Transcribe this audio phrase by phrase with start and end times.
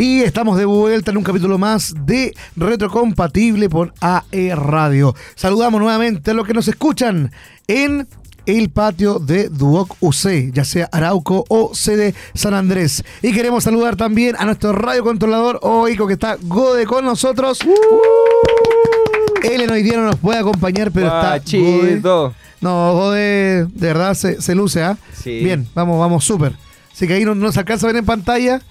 [0.00, 5.14] Y estamos de vuelta en un capítulo más de Retrocompatible por AE Radio.
[5.34, 7.30] Saludamos nuevamente a los que nos escuchan
[7.68, 8.08] en
[8.46, 13.04] el patio de Duoc UC, ya sea Arauco o sede San Andrés.
[13.20, 17.58] Y queremos saludar también a nuestro radio controlador Oico que está Gode con nosotros.
[19.42, 22.00] Él en hoy día no nos puede acompañar, pero está Gode.
[22.62, 24.96] No, Gode de verdad se, se luce, ¿ah?
[25.12, 25.40] Sí.
[25.44, 26.54] Bien, vamos, vamos súper.
[26.90, 28.62] Así que ahí no, no se alcanza a ver en pantalla,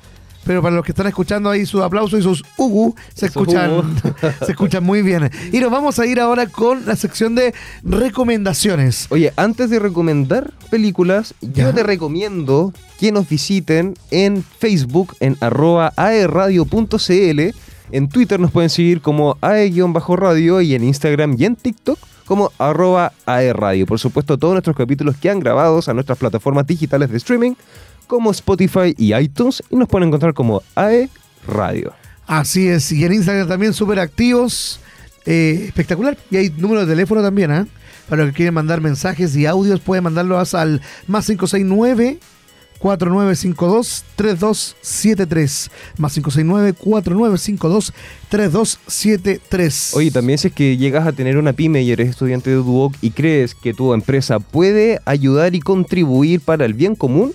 [0.45, 3.83] pero para los que están escuchando ahí sus aplausos y sus ugu, se escuchan,
[4.45, 5.29] se escuchan muy bien.
[5.51, 7.53] Y nos vamos a ir ahora con la sección de
[7.83, 9.07] recomendaciones.
[9.09, 11.65] Oye, antes de recomendar películas, Ya.
[11.65, 17.55] yo te recomiendo que nos visiten en Facebook en arroba aeradio.cl.
[17.91, 23.11] En Twitter nos pueden seguir como ae-radio y en Instagram y en TikTok como arroba
[23.25, 23.87] aeradio.
[23.87, 27.53] Por supuesto, todos nuestros capítulos quedan grabados a nuestras plataformas digitales de streaming
[28.09, 31.09] como Spotify y iTunes y nos pueden encontrar como AE
[31.47, 31.93] Radio.
[32.27, 34.81] Así es, y en Instagram también súper activos.
[35.25, 36.17] Eh, espectacular.
[36.31, 37.67] Y hay número de teléfono también, ¿ah?
[38.09, 42.17] Para los que quieren mandar mensajes y audios, pueden mandarlos al más 569
[42.79, 47.93] 4952 3273 más 569 4952
[48.29, 52.55] 3273 Oye, también si es que llegas a tener una pyme y eres estudiante de
[52.55, 57.33] Duoc y crees que tu empresa puede ayudar y contribuir para el bien común,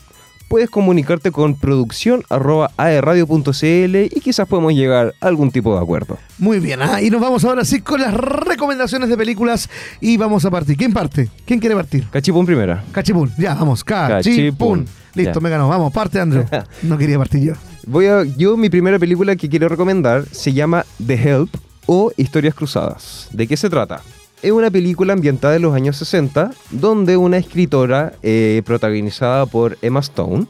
[0.48, 6.18] puedes comunicarte con producción arroba aeradio.cl y quizás podemos llegar a algún tipo de acuerdo.
[6.38, 9.68] Muy bien, ah, y nos vamos ahora sí con las recomendaciones de películas
[10.00, 10.76] y vamos a partir.
[10.76, 11.28] ¿Quién parte?
[11.44, 12.06] ¿Quién quiere partir?
[12.10, 12.84] Cachipún primera.
[12.92, 14.16] Cachipún, ya, vamos, Cachipún.
[14.16, 14.86] Cachipún.
[15.14, 15.40] Listo, Ya.
[15.40, 16.44] me ganó, vamos, parte Andrew.
[16.82, 17.52] No quería partir yo.
[17.86, 21.54] Voy a, yo mi primera película que quiero recomendar se llama The Help
[21.86, 23.28] o Historias Cruzadas.
[23.32, 24.00] ¿De qué se trata?
[24.44, 30.00] Es una película ambientada en los años 60 donde una escritora eh, protagonizada por Emma
[30.00, 30.44] Stone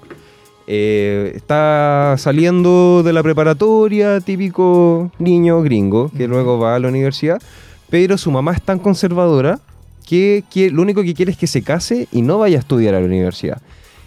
[0.67, 7.41] eh, está saliendo de la preparatoria, típico niño gringo que luego va a la universidad,
[7.89, 9.61] pero su mamá es tan conservadora
[10.05, 12.97] que, que lo único que quiere es que se case y no vaya a estudiar
[12.97, 13.63] a la universidad.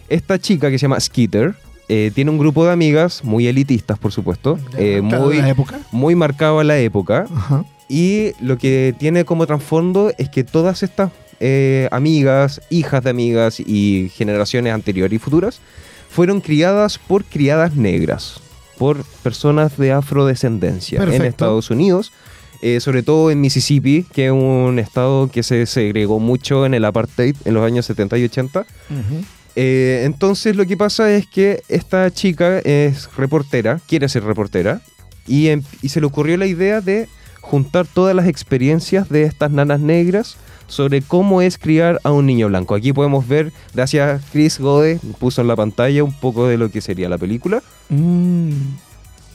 [0.10, 1.56] Esta chica que se llama Skeeter
[1.88, 5.80] eh, tiene un grupo de amigas muy elitistas, por supuesto, eh, muy, la época.
[5.94, 7.26] muy marcado a la época.
[7.34, 7.64] Ajá.
[7.90, 13.60] Y lo que tiene como trasfondo es que todas estas eh, amigas, hijas de amigas
[13.60, 15.62] y generaciones anteriores y futuras
[16.10, 18.42] fueron criadas por criadas negras,
[18.78, 21.26] por personas de afrodescendencia en Perfecto.
[21.28, 22.12] Estados Unidos.
[22.64, 26.86] eh, sobre todo en Mississippi, que es un estado que se segregó mucho en el
[26.86, 28.62] apartheid en los años 70 y 80.
[28.62, 29.24] Ujú.
[29.56, 34.82] Eh, entonces lo que pasa es que esta chica es reportera, quiere ser reportera,
[35.28, 37.08] y, em- y se le ocurrió la idea de
[37.48, 40.38] juntar todas las experiencias de estas nanas negras
[40.68, 42.76] sobre cómo es criar a un niño blanco.
[42.76, 46.82] Aquí podemos ver, gracias Chris Gode, puso en la pantalla un poco de lo que
[46.82, 47.64] sería la película.
[47.90, 48.52] Mm.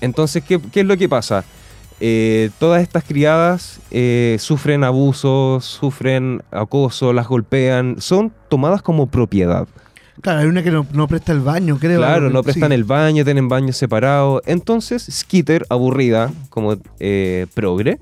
[0.03, 1.45] Entonces, ¿qué, qué es lo que pasa?
[2.01, 9.69] Eh, todas estas criadas eh, sufren abusos, sufren acoso, las golpean, son tomadas como propiedad.
[10.23, 11.99] Claro, hay una que no, no presta el baño, creo.
[11.99, 12.75] Claro, no prestan sí.
[12.77, 14.41] el baño, tienen baños separados.
[14.47, 17.99] Entonces, Skitter, aburrida, como eh, progre,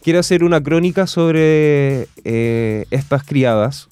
[0.00, 3.88] quiere hacer una crónica sobre eh, estas criadas.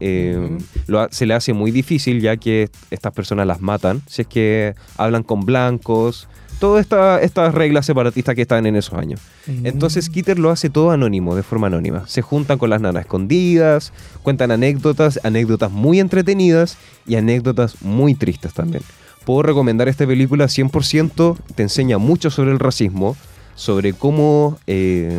[0.00, 0.58] Eh,
[0.88, 4.74] lo se le hace muy difícil ya que estas personas las matan, si es que
[4.96, 6.28] hablan con blancos,
[6.58, 9.20] todas esta- estas reglas separatistas que están en esos años.
[9.46, 9.66] Mm.
[9.66, 12.06] Entonces Skitter lo hace todo anónimo, de forma anónima.
[12.06, 13.92] Se juntan con las nanas escondidas,
[14.22, 16.76] cuentan anécdotas, anécdotas muy entretenidas
[17.06, 18.82] y anécdotas muy tristes también.
[19.24, 23.16] Puedo recomendar esta película 100%, te enseña mucho sobre el racismo,
[23.54, 25.18] sobre cómo, eh,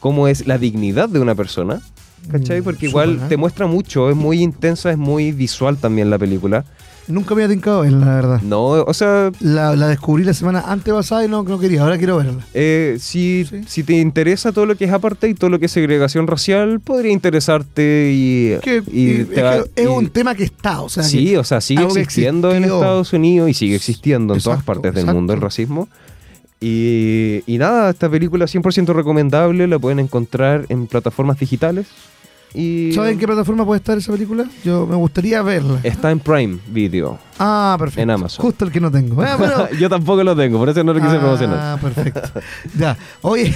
[0.00, 1.80] cómo es la dignidad de una persona.
[2.30, 2.60] ¿Cachai?
[2.60, 3.26] Mm, Porque igual ¿eh?
[3.28, 6.64] te muestra mucho, es muy intensa, es muy visual también la película.
[7.08, 8.40] Nunca me había tincado verla, la verdad.
[8.42, 12.16] No, o sea, La, la descubrí la semana antepasada y no, no quería, ahora quiero
[12.16, 12.44] verla.
[12.52, 13.60] Eh, si, Sí.
[13.66, 17.12] si te interesa todo lo que es apartheid, todo lo que es segregación racial, podría
[17.12, 19.24] interesarte y, Que, y eh,
[19.74, 21.04] te es, y- un tema que está, o sea.
[21.04, 22.64] que- sí, o sea, sigue existiendo en.
[22.64, 25.14] Estados Unidos y sigue existiendo en todas partes del exacto.
[25.14, 25.88] mundo el racismo.
[26.60, 31.86] Y, y nada, esta película 100% recomendable, la pueden encontrar en plataformas digitales.
[32.58, 34.46] Y ¿Saben qué plataforma puede estar esa película?
[34.64, 35.78] Yo me gustaría verla.
[35.82, 37.18] Está en Prime Video.
[37.38, 38.00] Ah, perfecto.
[38.00, 38.46] en Amazon.
[38.46, 39.20] Justo el que no tengo.
[39.20, 39.68] Ah.
[39.78, 41.58] Yo tampoco lo tengo, por eso no lo quise promocionar.
[41.60, 42.22] Ah, perfecto.
[42.78, 42.96] ya.
[43.20, 43.54] Oye,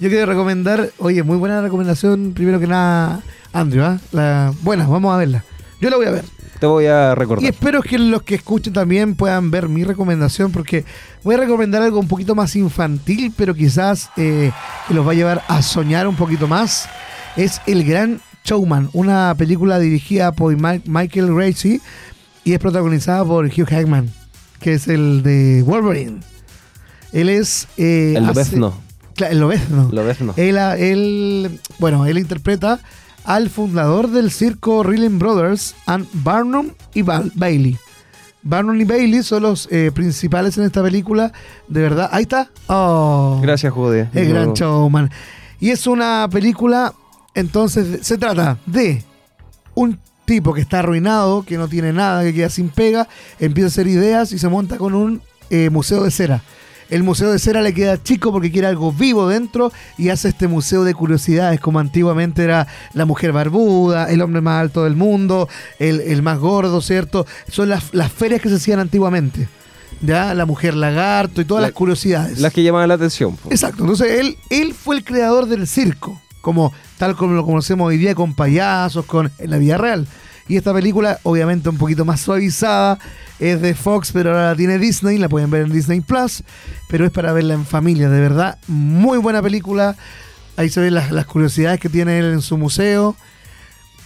[0.00, 3.20] yo quiero recomendar, oye, muy buena recomendación, primero que nada,
[3.52, 4.00] Andrew, ¿ah?
[4.10, 5.44] La, buena, vamos a verla.
[5.80, 6.24] Yo la voy a ver.
[6.58, 7.44] Te voy a Y recordar.
[7.44, 10.84] espero que los que escuchen también puedan ver mi recomendación, porque
[11.22, 14.50] voy a recomendar algo un poquito más infantil, pero quizás eh,
[14.88, 16.88] que los va a llevar a soñar un poquito más.
[17.36, 20.56] Es El Gran Showman, una película dirigida por
[20.86, 21.80] Michael Gracie
[22.44, 24.10] y es protagonizada por Hugh Jackman,
[24.60, 26.20] que es el de Wolverine.
[27.12, 27.68] Él es...
[27.76, 28.74] eh, El Lobezno.
[29.18, 29.88] El Lobezno.
[29.92, 30.32] Lobezno.
[30.36, 32.80] Él, él- bueno, él interpreta
[33.24, 37.76] al fundador del circo Reeling Brothers, and Barnum y Ba- Bailey.
[38.42, 41.30] Barnum y Bailey son los eh, principales en esta película.
[41.68, 42.48] De verdad, ahí está.
[42.68, 44.08] Oh, Gracias, Jude.
[44.14, 45.10] el No- gran showman.
[45.60, 46.94] Y es una película,
[47.34, 49.02] entonces, se trata de
[49.74, 53.68] un tipo que está arruinado, que no tiene nada, que queda sin pega, empieza a
[53.68, 56.42] hacer ideas y se monta con un eh, museo de cera.
[56.88, 60.48] El museo de cera le queda chico porque quiere algo vivo dentro y hace este
[60.48, 65.48] museo de curiosidades, como antiguamente era la mujer barbuda, el hombre más alto del mundo,
[65.78, 67.26] el, el más gordo, ¿cierto?
[67.48, 69.48] Son las, las ferias que se hacían antiguamente.
[70.02, 70.32] ¿Ya?
[70.34, 72.40] La mujer lagarto y todas La- las curiosidades.
[72.40, 73.36] Las que llamaban la atención.
[73.36, 73.50] po.
[73.52, 77.98] Exacto, entonces él, él fue el creador del circo, como tal como lo conocemos hoy
[77.98, 80.06] día con payasos, con en la vida real.
[80.48, 82.98] Y esta película, obviamente un poquito más suavizada,
[83.38, 86.42] es de Fox, pero ahora la tiene Disney, la pueden ver en Disney Plus,
[86.88, 89.96] pero es para verla en familia, de verdad, muy buena película.
[90.56, 93.14] Ahí se ven las, las curiosidades que tiene él en su museo.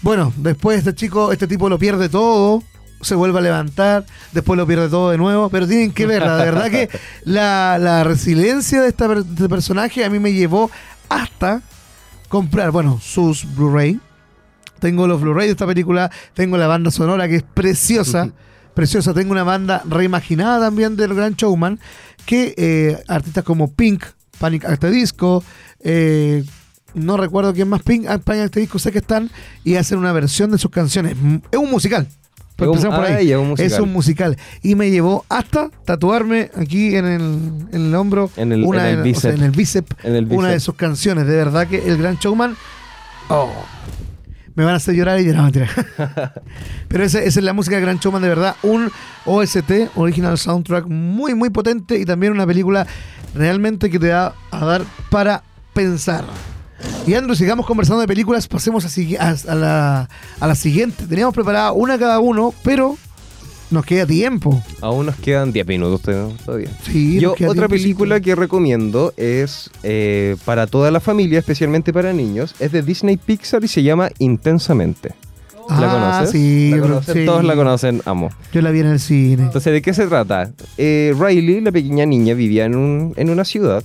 [0.02, 2.62] Bueno, después este chico, este tipo lo pierde todo,
[3.00, 6.44] se vuelve a levantar, después lo pierde todo de nuevo, pero tienen que verla, de
[6.44, 6.90] verdad que
[7.25, 10.70] la, la resiliencia de, esta per- de este personaje a mí me llevó
[11.08, 11.62] hasta
[12.34, 14.00] comprar, bueno, sus Blu-ray.
[14.81, 18.32] Tengo los Blu-ray de esta película, tengo la banda sonora que es preciosa,
[18.75, 19.14] preciosa.
[19.14, 21.78] Tengo una banda reimaginada también del Gran Showman,
[22.26, 24.02] que eh, artistas como Pink,
[24.40, 25.44] Panic the Disco,
[25.78, 26.44] eh,
[26.94, 29.31] no recuerdo quién más, Pink, Panic the Disco sé que están,
[29.62, 31.14] y hacen una versión de sus canciones.
[31.52, 32.08] Es un musical.
[32.56, 33.35] Pues Es un- empezamos por ah, ahí.
[33.35, 33.55] un.
[33.59, 34.37] Es un musical.
[34.62, 37.21] Y me llevó hasta tatuarme aquí en el,
[37.73, 39.35] en el hombro, En el- una en el de- o sea, bíceps.
[39.39, 41.27] en el bíceps, En el una de sus canciones.
[41.27, 42.56] De verdad que el Gran Showman.
[43.29, 43.51] Oh,
[44.55, 45.69] me van a hacer llorar y llorar, mentira.
[46.89, 48.55] Pero esa, esa es la música de Gran Showman, de verdad.
[48.62, 48.89] Un
[49.27, 52.87] OST, Original Soundtrack, muy, muy potente y también una película
[53.35, 55.43] realmente que te da a dar para
[55.73, 56.25] pensar.
[57.06, 58.88] Y Andrew, sigamos conversando de películas, pasemos a,
[59.28, 60.08] a- a la,
[60.40, 61.06] a la siguiente.
[61.06, 62.96] Teníamos preparada una cada uno, pero
[63.70, 64.62] nos queda tiempo.
[64.81, 66.00] Aún nos quedan 10 minutos
[66.44, 66.70] todavía-.
[66.84, 72.54] Sí, Yo, otra película que recomiendo es eh, para toda la familia, especialmente para niños.
[72.58, 75.14] Es de Disney Pixar y se llama Intensamente.
[75.69, 76.31] ¿La Ah, conoces?
[76.31, 77.14] sí, ¿La conocen?
[77.14, 77.25] sí.
[77.26, 78.28] Todos la conocen, amo.
[78.52, 79.42] Yo la vi en el cine.
[79.44, 80.52] Entonces, ¿de qué se trata?
[80.76, 83.82] Eh, Riley, la pequeña niña, vivía en, un- en una ciudad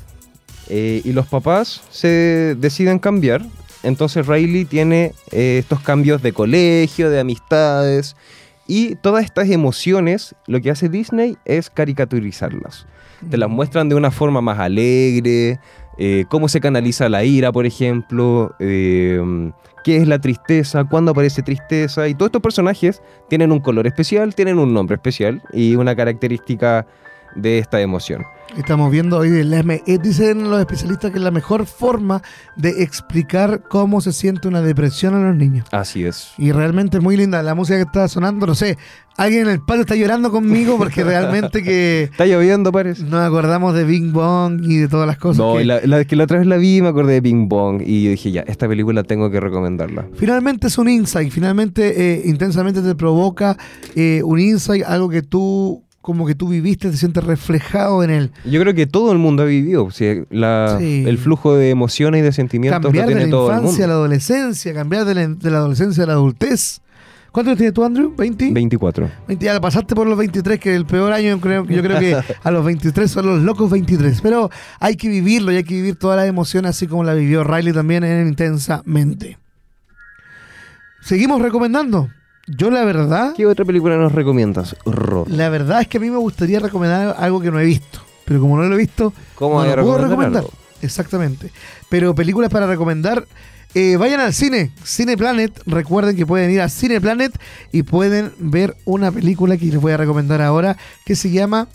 [0.70, 3.46] eh, y los papás se deciden cambiar.
[3.84, 8.16] Entonces Riley tiene eh, estos cambios de colegio, de amistades
[8.68, 12.86] y todas estas emociones, lo que hace Disney es caricaturizarlas.
[13.28, 15.60] Te las muestran de una forma más alegre,
[15.98, 19.20] eh, cómo se canaliza la ira, por ejemplo, eh,
[19.84, 24.36] qué es la tristeza, cuándo aparece tristeza, y todos estos personajes tienen un color especial,
[24.36, 26.86] tienen un nombre especial y una característica
[27.36, 28.24] de esta emoción.
[28.58, 32.22] Estamos viendo hoy, eh, dicen los especialistas que es la mejor forma
[32.56, 35.68] de explicar cómo se siente una depresión a los niños.
[35.72, 36.32] Así es.
[36.38, 38.48] Y realmente es muy linda la música que está sonando.
[38.48, 38.78] No sé,
[39.18, 43.04] alguien en el patio está llorando conmigo porque realmente que Está lloviendo, parece.
[43.04, 45.38] nos acordamos de Bing Bong y de todas las cosas.
[45.38, 47.48] No, que- y la, la que la otra vez la vi me acordé de Ping
[47.48, 50.08] Pong y yo dije, ya, esta película tengo que recomendarla.
[50.16, 53.58] Finalmente es un insight, finalmente eh, intensamente te provoca
[53.96, 58.32] eh, un insight, algo que tú como que tú viviste, te sientes reflejado en él.
[58.46, 61.04] Yo creo que todo el mundo ha vivido, o sea, la- Sí.
[61.06, 63.86] el flujo de emociones y de sentimientos Cambiar lo de la tiene todo el infancia
[63.86, 66.82] a la adolescencia, cambiar de la, de la adolescencia a la adultez.
[67.32, 68.16] ¿Cuántos tienes tú, Andrew?
[68.16, 68.52] ¿20?
[68.52, 69.08] 24.
[69.28, 72.00] 20, ya pasaste por los 23, que es el peor año, yo creo, yo creo
[72.00, 74.20] que a los 23 son los locos 23.
[74.22, 74.50] Pero
[74.80, 77.72] hay que vivirlo y hay que vivir todas las emociones así como la vivió Riley
[77.72, 79.38] también en intensamente.
[81.02, 82.10] Seguimos recomendando.
[82.58, 85.26] Yo la verdad, ¿Qué otra película nos recomiendas, Ro?
[85.30, 88.00] la verdad es que a mí me gustaría recomendar algo que no he visto.
[88.26, 90.44] Pero como no lo he visto, ¿Cómo no lo puedo recomendar recomendar.
[90.44, 90.54] algo?
[90.82, 91.52] Exactamente.
[91.90, 93.26] Pero películas para recomendar.
[93.76, 95.62] eh, vayan al cine, Cineplanet.
[95.68, 97.32] Recuerden que pueden ir a Cineplanet
[97.72, 100.76] y pueden ver una película que les voy a recomendar ahora
[101.06, 101.68] que se llama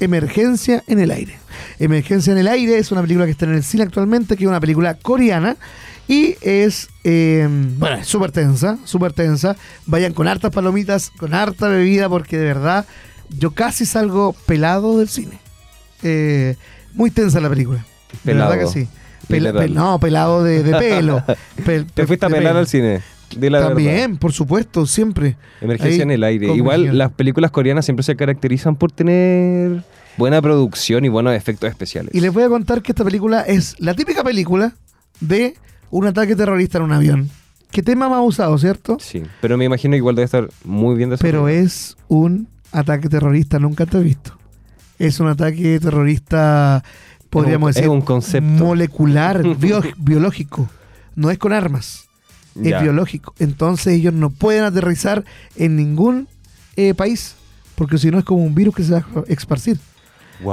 [0.00, 1.38] Emergencia en el aire.
[1.78, 4.48] Emergencia en el aire es una película que está en el cine actualmente, que es
[4.48, 5.56] una película coreana
[6.08, 9.56] y es, eh, bueno, es súper tensa, súper tensa.
[9.86, 12.84] Vayan con hartas palomitas, con harta bebida, porque de verdad
[13.38, 15.38] yo casi salgo pelado del cine.
[16.02, 16.56] Eh,
[16.92, 17.78] muy tensa la película.
[18.12, 18.88] De Pelado, verdad que sí.
[19.28, 21.22] Pel- no, pelado de, de pelo.
[21.64, 23.00] Pel- ¿Te fuiste a de pelar al cine?
[23.36, 23.68] Verdad.
[23.68, 25.36] También, por supuesto, siempre.
[25.60, 26.54] Emergencia Ahí, en el aire.
[26.54, 29.82] Igual las películas coreanas siempre se caracterizan por tener
[30.16, 32.14] buena producción y buenos efectos especiales.
[32.14, 34.74] Y les voy a contar que esta película es la típica película
[35.20, 35.54] de
[35.94, 37.30] un ataque terrorista en un avión.
[37.70, 38.98] ¿Qué tema más usado, cierto?
[39.00, 41.64] Sí, pero me imagino que igual debe estar muy bien Pero desarrollado.
[41.66, 44.36] es un ataque terrorista, nunca te he visto.
[44.98, 46.82] Es un ataque terrorista,
[47.30, 48.64] podríamos es decir, un concepto.
[48.64, 50.68] molecular, bio- biológico.
[51.14, 52.06] No es con armas,
[52.56, 52.76] Ya.
[52.78, 53.32] es biológico.
[53.38, 55.24] Entonces ellos no pueden aterrizar
[55.56, 56.26] en ningún
[56.76, 57.34] eh, país,
[57.76, 59.78] porque si no es como un virus que se va a esparcir.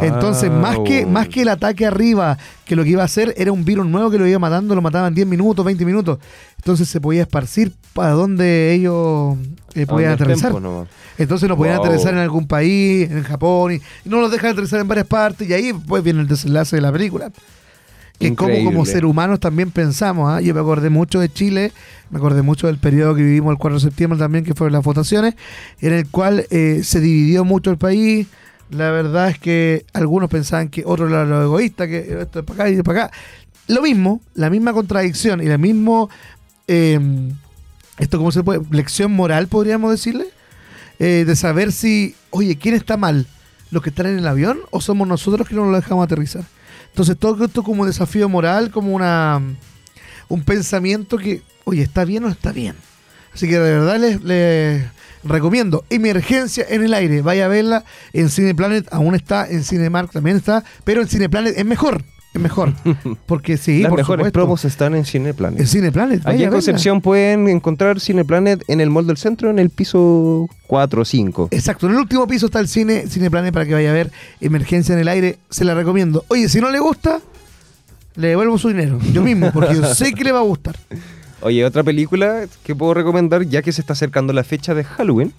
[0.01, 3.51] Entonces, más que, más que el ataque arriba, que lo que iba a hacer era
[3.51, 6.19] un virus nuevo que lo iba matando, lo mataban 10 minutos, 20 minutos.
[6.57, 9.37] Entonces se podía esparcir para donde ellos
[9.73, 10.53] eh, podían aterrizar.
[10.61, 10.87] nomás.
[11.17, 11.85] Entonces no podían Wow.
[11.85, 15.53] aterrizar en algún país, en Japón, y, no los dejan aterrizar en varias partes, y
[15.53, 17.31] ahí pues viene el desenlace de la película.
[18.19, 18.85] Que como, como Increíble.
[18.91, 20.29] ser humanos también pensamos.
[20.29, 20.41] ¿ah?
[20.41, 21.71] Yo me acordé mucho de Chile,
[22.11, 24.83] me acordé mucho del periodo que vivimos el 4 de septiembre también, que fueron las
[24.83, 25.33] votaciones,
[25.79, 28.27] en el cual eh, se dividió mucho el país.
[28.71, 32.63] La verdad es que algunos pensaban que otros eran los egoístas, que esto es para
[32.63, 33.17] acá y para acá.
[33.67, 36.09] Lo mismo, la misma contradicción y la mismo,
[36.67, 36.99] eh,
[37.99, 40.27] esto cómo se puede, lección moral podríamos decirle,
[40.99, 43.27] eh, de saber si, oye, ¿quién está mal?
[43.71, 46.45] ¿Los que están en el avión o somos nosotros que no lo dejamos aterrizar?
[46.87, 49.41] Entonces todo esto como un desafío moral, como una
[50.29, 52.75] un pensamiento que, oye, ¿está bien o no está bien?
[53.33, 54.85] Así que de verdad les
[55.23, 57.21] recomiendo Emergencia en el aire.
[57.21, 61.65] Vaya a verla en Cineplanet, aún está, en Cinemark también está, pero en Cineplanet es
[61.65, 62.73] mejor, es mejor.
[63.25, 65.59] Porque sí, Las por mejores supuesto, promos están en Cineplanet.
[65.59, 66.53] En Cineplanet, vaya Aquí a en.
[66.53, 71.47] Concepción pueden encontrar Cineplanet en el Mall del Centro, en el piso 4 o 5.
[71.51, 74.93] Exacto, en el último piso está el cine, Cineplanet para que vaya a ver Emergencia
[74.93, 76.25] en el aire, se la recomiendo.
[76.29, 77.19] Oye, si no le gusta,
[78.15, 80.75] le devuelvo su dinero, yo mismo, porque yo sé que le va a gustar.
[81.41, 85.33] Oye, otra película que puedo recomendar, ya que se está acercando la fecha de Halloween,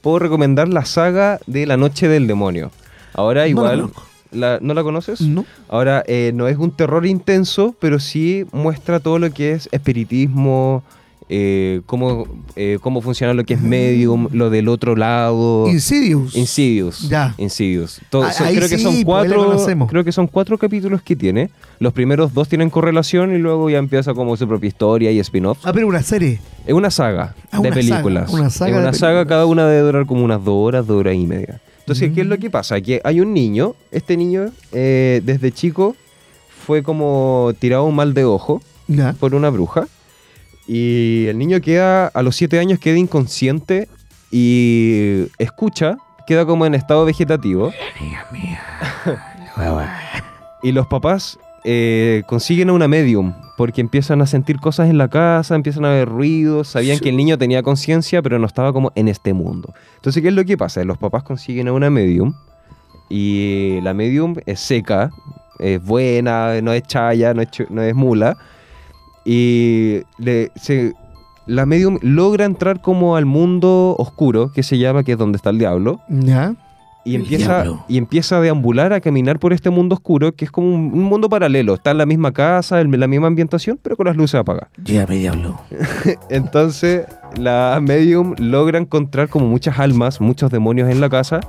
[0.00, 2.70] puedo recomendar la saga de La Noche del Demonio.
[3.14, 4.02] Ahora No igual, conozco.
[4.32, 5.20] la- ¿no la conoces?
[5.20, 5.46] ¿No?
[5.68, 10.82] Ahora, eh, no es un terror intenso, pero sí muestra todo lo que es espiritismo,
[11.28, 12.26] eh, cómo,
[12.56, 15.68] eh, cómo funciona lo que es medium, lo del otro lado.
[15.68, 16.34] Insidious.
[16.36, 17.08] Insidious.
[17.08, 17.34] Ya.
[17.38, 18.00] Insidious.
[18.10, 19.86] Todo- Ah, creo que son pues, cuatro.
[19.88, 21.50] Creo que son cuatro capítulos que tiene.
[21.80, 25.58] Los primeros dos tienen correlación y luego ya empieza como su propia historia y spin-off.
[25.64, 26.40] Ah, pero una serie.
[26.66, 28.30] Es una saga Ah, de una películas.
[28.30, 30.86] saga, una saga es de una saga, cada una debe durar como unas dos horas,
[30.86, 31.60] dos horas y media.
[31.80, 32.30] Entonces, ¿qué es Mm.
[32.30, 32.80] lo que pasa?
[32.80, 35.96] Que hay un niño, este niño eh, desde chico
[36.66, 39.12] fue como tirado un mal de ojo Ya.
[39.18, 39.86] por una bruja.
[40.66, 43.88] Y el niño queda, a los siete años, queda inconsciente
[44.30, 47.72] y escucha, queda como en estado vegetativo.
[50.62, 55.08] Y los papás eh, consiguen a una medium porque empiezan a sentir cosas en la
[55.08, 58.90] casa, empiezan a ver ruidos, sabían que el niño tenía conciencia, pero no estaba como
[58.94, 59.72] en este mundo.
[59.96, 60.82] Entonces, ¿qué es lo que pasa?
[60.84, 62.34] Los papás consiguen a una medium
[63.08, 65.10] y la medium es seca,
[65.58, 68.36] es buena, no es chaya, no es, no es mula.
[69.24, 70.92] Y le- se-
[71.46, 75.50] la medium logra entrar como al mundo oscuro, que se llama, que es donde está
[75.50, 76.00] el diablo.
[76.08, 76.54] Ya.
[77.06, 80.68] Y empieza, y empieza a deambular, a caminar por este mundo oscuro, que es como
[80.68, 81.74] un, un mundo paralelo.
[81.74, 84.70] Está en la misma casa, en la misma ambientación, pero con las luces apagadas.
[84.82, 85.60] Llévame, diablo.
[86.30, 87.04] Entonces,
[87.36, 91.40] la medium logra encontrar como muchas almas, muchos demonios en la casa,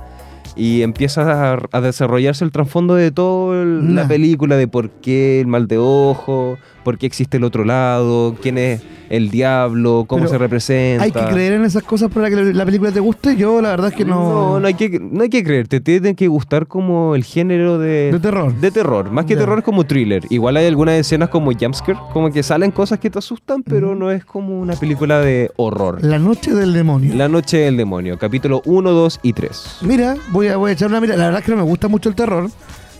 [0.56, 5.46] y empieza a, a desarrollarse el trasfondo de toda la película, de por qué el
[5.46, 6.56] mal de ojo,
[6.86, 11.02] por qué existe el otro lado, quién es el diablo, cómo Pero se representa.
[11.02, 13.34] ¿Hay que creer en esas cosas para que la película te guste?
[13.34, 14.14] Yo la verdad es que no...
[14.52, 17.80] No, no hay que, no hay que creer, te tiene que gustar como el género
[17.80, 18.54] de, De terror.
[18.54, 19.10] de terror.
[19.10, 20.22] Más que terror es como thriller.
[20.30, 24.12] Igual hay algunas escenas como jumpscare, como que salen cosas que te asustan, pero no
[24.12, 26.04] es como una película de horror.
[26.04, 27.16] La noche del demonio.
[27.16, 29.78] La noche del demonio, capítulo 1, 2 y 3.
[29.80, 31.16] Mira, voy a, voy a echar una mira.
[31.16, 32.48] La verdad es que no me gusta mucho el terror.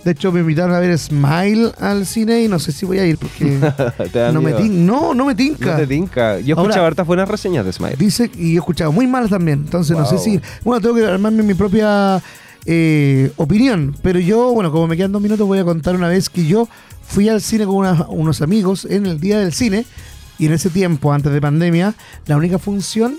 [0.05, 3.07] De hecho, me invitaron a ver Smile al cine y no sé si voy a
[3.07, 3.59] ir porque
[4.13, 4.61] ¿Te da no me, miedo?
[4.63, 5.77] tin- no, no me No tinca.
[5.77, 6.39] te tinca.
[6.39, 7.97] Yo Ahora- escuchaba hartas buenas reseñas de Smile.
[7.99, 9.63] Dice, y he escuchado muy malas también.
[9.65, 10.41] Entonces, no sé si.
[10.63, 12.23] Bueno, tengo que armarme mi propia
[12.67, 13.97] eh, opinión.
[14.03, 16.69] Pero yo, bueno, como me quedan dos minutos, voy a contar una vez que yo
[17.03, 19.87] fui al cine con una- unos amigos en el día del cine.
[20.39, 21.95] Y en ese tiempo, antes de pandemia,
[22.27, 23.17] la única función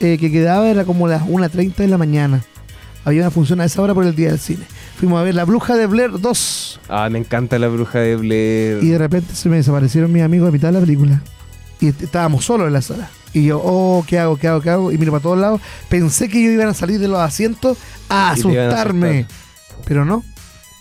[0.00, 2.42] eh, que quedaba era como las 1.30 de la mañana.
[3.04, 4.64] Había una función a esa hora por el día del cine.
[4.98, 6.80] Fuimos a ver La Bruja de Blair 2.
[6.88, 8.82] Ah, me encanta la bruja de Blair.
[8.84, 11.22] Y de repente se me desaparecieron mis amigos a mitad de la película.
[11.80, 13.08] Y est- estábamos solos en la sala.
[13.32, 14.36] Y yo, oh, ¿qué hago?
[14.36, 14.60] ¿Qué hago?
[14.60, 14.92] ¿Qué hago?
[14.92, 15.60] Y miro para todos lados.
[15.88, 17.78] Pensé que ellos iban a salir de los asientos
[18.10, 19.20] a Y asustarme.
[19.20, 19.84] asustar.
[19.86, 20.22] Pero no.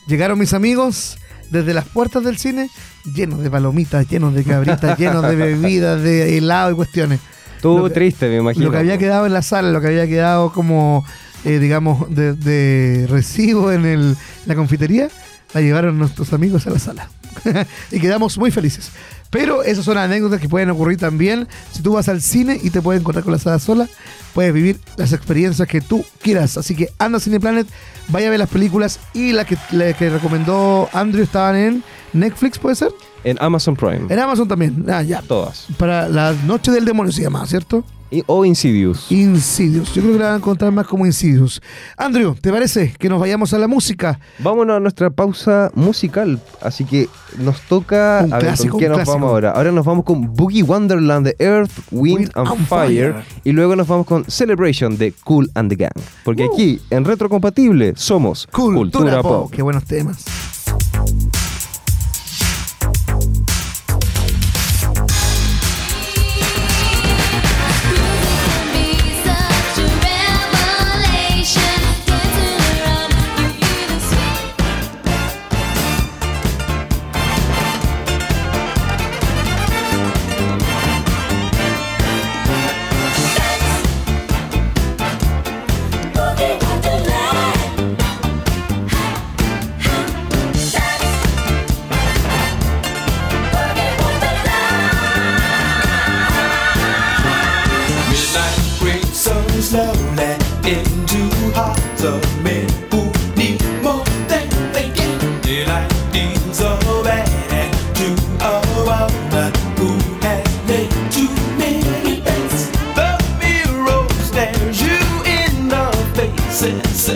[0.07, 1.17] Llegaron mis amigos
[1.51, 2.69] desde las puertas del cine,
[3.15, 7.19] llenos de palomitas, llenos de cabritas, llenos de bebidas, de helado y cuestiones.
[7.61, 8.65] Que- triste, me imagino.
[8.65, 11.05] Lo que había quedado en la sala, lo que había quedado como,
[11.45, 14.15] eh, digamos, de, de recibo en el-
[14.45, 15.09] la confitería,
[15.53, 17.09] la llevaron nuestros amigos a la sala.
[17.91, 18.91] y quedamos muy felices.
[19.29, 21.47] Pero esas son anécdotas que pueden ocurrir también.
[21.71, 23.87] Si tú vas al cine y te puedes encontrar con la sala sola,
[24.33, 26.57] puedes vivir las experiencias que tú quieras.
[26.57, 27.67] Así que anda a Cineplanet,
[28.07, 32.57] vaya a ver las películas y las que, la que recomendó Andrew estaban en Netflix,
[32.57, 32.89] ¿puede ser?
[33.23, 34.07] En Amazon Prime.
[34.09, 34.85] En Amazon también.
[34.89, 35.21] Ah, ya.
[35.21, 35.67] Todas.
[35.77, 37.85] Para la noche del demonio se llama, ¿cierto?
[38.25, 39.11] O Insidious.
[39.11, 39.93] Insidious.
[39.93, 41.61] Yo creo que la van a encontrar más como Insidious.
[41.95, 44.19] Andrew, ¿te parece que nos vayamos a la música?
[44.39, 46.39] Vámonos a nuestra pausa musical.
[46.61, 48.21] Así que nos toca.
[48.25, 49.13] Un a ver, ¿con qué nos clásico.
[49.13, 49.51] vamos ahora?
[49.51, 53.15] Ahora nos vamos con Boogie Wonderland de Earth, Wind, Wind and, and Fire, Fire.
[53.43, 55.91] Y luego nos vamos con Celebration de Cool and the Gang.
[56.23, 56.53] Porque Uh.
[56.53, 59.51] aquí, en Retrocompatible, somos Cultura, Pop.
[59.51, 60.25] Qué buenos temas.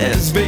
[0.03, 0.42] And says,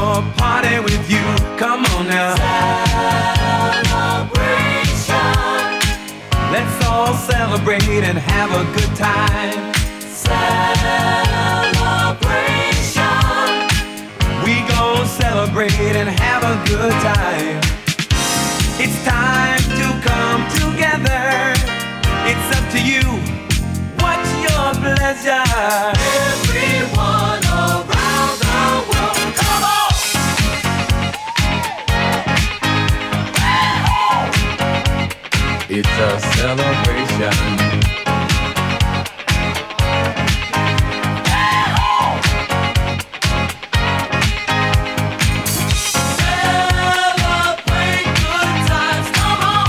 [0.00, 1.24] your party with you.
[1.58, 2.34] Come on now.
[3.92, 5.28] Celebration,
[6.54, 9.60] Let's all celebrate and have a good time.
[10.24, 10.78] celebration,
[14.44, 17.60] We gon' celebrate and have a good time.
[18.84, 21.24] It's time to come together.
[22.30, 23.04] It's up to you.
[24.02, 26.29] What's your pleasure?
[36.02, 37.32] It's a celebration.
[47.36, 49.68] Celebrate good times, come on!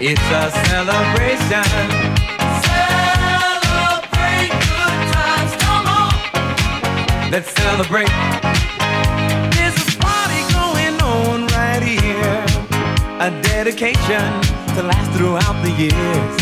[0.00, 1.66] It's a celebration.
[2.62, 6.14] Celebrate good times, come on!
[7.32, 8.73] Let's celebrate.
[13.24, 14.20] A dedication
[14.76, 16.36] to last throughout the years.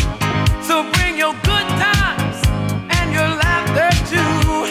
[0.67, 2.43] So bring your good times
[2.99, 4.67] and your laughter too.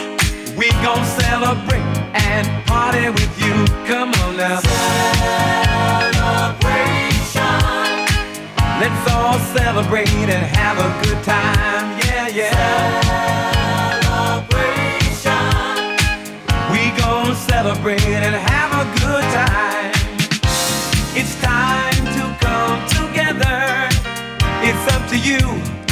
[0.54, 1.80] We gon' celebrate
[2.12, 3.64] and party with you.
[3.86, 4.60] Come on now.
[6.20, 6.92] Celebration,
[8.82, 11.98] Let's all celebrate and have a good time.
[12.04, 12.52] Yeah, yeah.
[14.04, 15.48] celebration,
[16.72, 19.92] We gon' celebrate and have a good time.
[21.14, 21.91] It's time to come together.
[24.84, 25.91] It's up to you.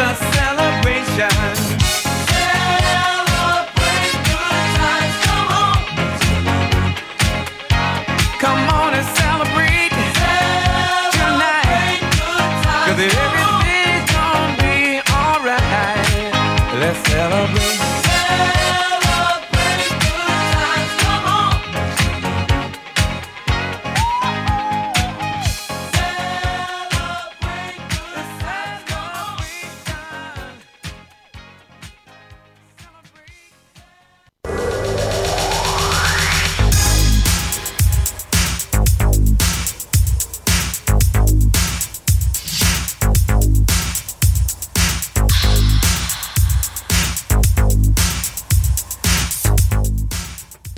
[0.00, 1.67] A celebration.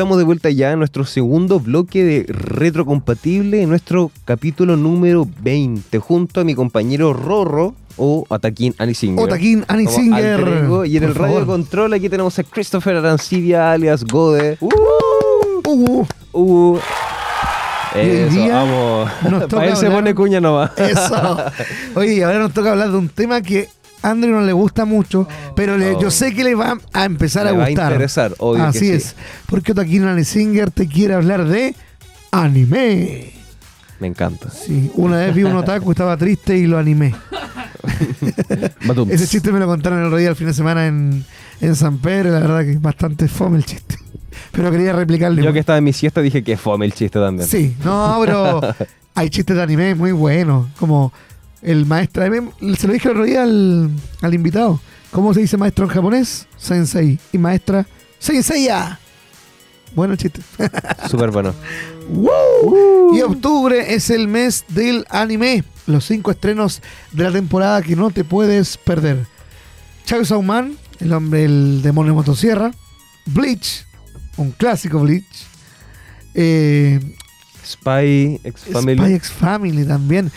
[0.01, 5.99] Estamos de vuelta ya en nuestro segundo bloque de retrocompatible, en nuestro capítulo número 20,
[5.99, 9.23] junto a mi compañero Rorro o Ataquín Anisinger.
[9.23, 10.41] Otaquín Como Anisinger.
[10.65, 10.87] ego.
[10.87, 11.47] Y en Por el radio favor.
[11.47, 14.57] control aquí tenemos a Christopher Arancibia alias Gode.
[14.61, 14.71] Uh,
[15.69, 16.79] Uh, uh.
[17.93, 19.11] Hoy Eso, día vamos.
[19.31, 20.71] nos toca Para él se hablar- pone cuña nomás.
[20.79, 21.37] Eso.
[21.95, 23.69] Oye, ahora nos toca hablar de un tema que a
[24.03, 26.01] Andrew no le gusta mucho, pero le- Oh.
[26.01, 27.93] yo sé que le va a empezar Le a va a gustar.
[27.93, 28.91] interesar, obvio que Así sí.
[28.93, 29.15] es.
[29.47, 31.75] Porque Otaquín Anisinger te quiere hablar de
[32.31, 33.33] anime.
[33.99, 34.51] Me encanta.
[34.51, 37.15] Sí, una vez vi un otaku, estaba triste y lo animé.
[39.11, 41.25] Ese chiste me lo contaron el otro día, el fin de semana en,
[41.61, 42.31] en San Pedro.
[42.31, 43.97] La verdad que es bastante fome el chiste.
[44.53, 45.43] Pero quería replicarlo.
[45.43, 47.49] Yo que estaba en mi siesta dije que fome el chiste también.
[47.49, 48.61] Sí, no, pero
[49.15, 50.67] hay chistes de anime muy buenos.
[50.79, 51.13] Como
[51.63, 52.25] el maestro.
[52.77, 53.91] Se lo dije el otro día al,
[54.23, 54.81] al invitado.
[55.11, 56.47] ¿Cómo se dice maestro en japonés?
[56.57, 57.19] Sensei.
[57.33, 57.87] Y maestra,
[58.19, 58.99] Senseiya.
[59.95, 60.41] Bueno chiste.
[61.09, 61.53] Súper bueno.
[62.09, 63.17] ¡Woo!
[63.17, 65.65] Y octubre es el mes del anime.
[65.87, 66.81] Los cinco estrenos
[67.13, 69.27] de la temporada que no te puedes perder.
[70.05, 72.71] Chainsaw Man, el hombre, el demonio de motosierra.
[73.27, 73.85] Bleach,
[74.37, 75.25] un clásico Bleach.
[76.35, 77.01] Eh,
[77.67, 78.99] Spy X Family.
[79.01, 80.31] Spy X Family también.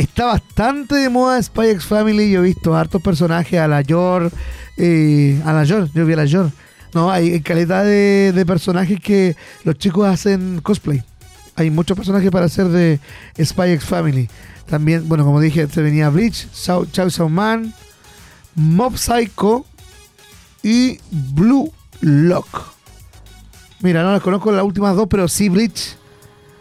[0.00, 2.30] Está bastante de moda Spy X Family.
[2.30, 4.32] Yo he visto hartos personajes a la Yor.
[4.78, 6.50] eh, a la Yor, yo vi a la Yor.
[6.94, 11.02] No, hay, calidad de, de personajes que los chicos hacen cosplay.
[11.54, 12.98] Hay muchos personajes para hacer de
[13.38, 14.30] Spy X Family.
[14.64, 17.74] También, bueno, como dije, se venía Bleach, Chao Chao Man,
[18.54, 19.66] Mob Psycho
[20.62, 22.72] y Blue Lock.
[23.80, 25.99] Mira, no las conozco las últimas dos, pero sí Bleach.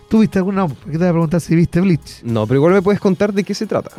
[0.10, 0.62] ¿Tú viste alguna?
[0.64, 2.24] No, ¿Qué te voy a preguntar si viste Bleach?
[2.24, 3.92] No, pero igual me puedes contar de qué se trata.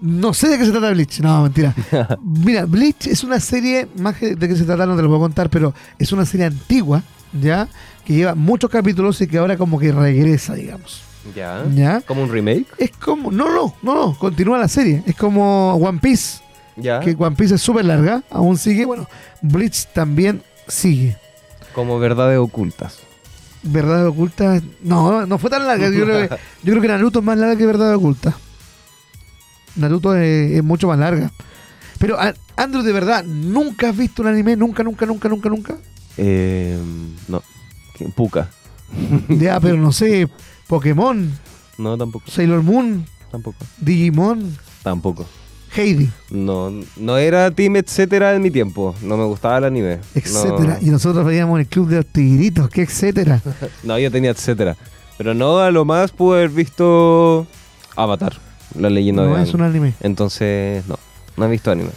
[0.00, 1.20] No sé de qué se trata Bleach.
[1.20, 1.74] No, mentira.
[2.22, 5.20] Mira, Bleach es una serie, más que de qué se trata no te lo puedo
[5.20, 7.68] contar, pero es una serie antigua, ¿ya?
[8.04, 11.02] Que lleva muchos capítulos y que ahora como que regresa, digamos.
[11.34, 11.64] Ya.
[11.74, 12.00] ¿Ya?
[12.02, 12.66] ¿Como un remake?
[12.78, 15.02] Es como, no, no, no, no, continúa la serie.
[15.06, 16.40] Es como One Piece,
[16.76, 17.00] Ya.
[17.00, 18.84] que One Piece es súper larga, aún sigue.
[18.84, 19.08] Bueno,
[19.40, 21.16] Bleach también sigue.
[21.74, 22.98] Como verdades ocultas.
[23.64, 25.88] Verdad oculta, no, no fue tan larga.
[25.90, 28.36] Yo creo que, yo creo que Naruto es más larga que Verdad oculta.
[29.76, 31.32] Naruto es, es mucho más larga.
[31.98, 32.18] Pero,
[32.56, 34.56] Andrew, de verdad, ¿nunca has visto un anime?
[34.56, 35.76] ¿Nunca, nunca, nunca, nunca, nunca?
[36.16, 36.78] Eh,
[37.28, 37.42] no.
[38.14, 38.50] Puka.
[39.28, 40.28] Ya, pero no sé,
[40.68, 41.32] Pokémon,
[41.78, 42.30] No, tampoco.
[42.30, 43.56] Sailor Moon, Tampoco.
[43.78, 45.26] Digimon, Tampoco.
[45.76, 48.94] Heidi, No, no era team etcétera en mi tiempo.
[49.02, 49.98] No me gustaba el anime.
[50.14, 50.78] etcétera.
[50.80, 53.40] No, Y nosotros veíamos el club de los tigritos, ¿qué etcétera?
[53.82, 54.76] no, yo tenía etcétera.
[55.18, 57.46] Pero no, a lo más pude haber visto
[57.96, 58.34] Avatar,
[58.78, 59.54] la leyenda No de es Aang.
[59.56, 59.94] un anime.
[60.00, 60.98] Entonces, no,
[61.36, 61.90] no he visto anime.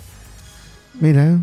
[0.99, 1.39] Mira.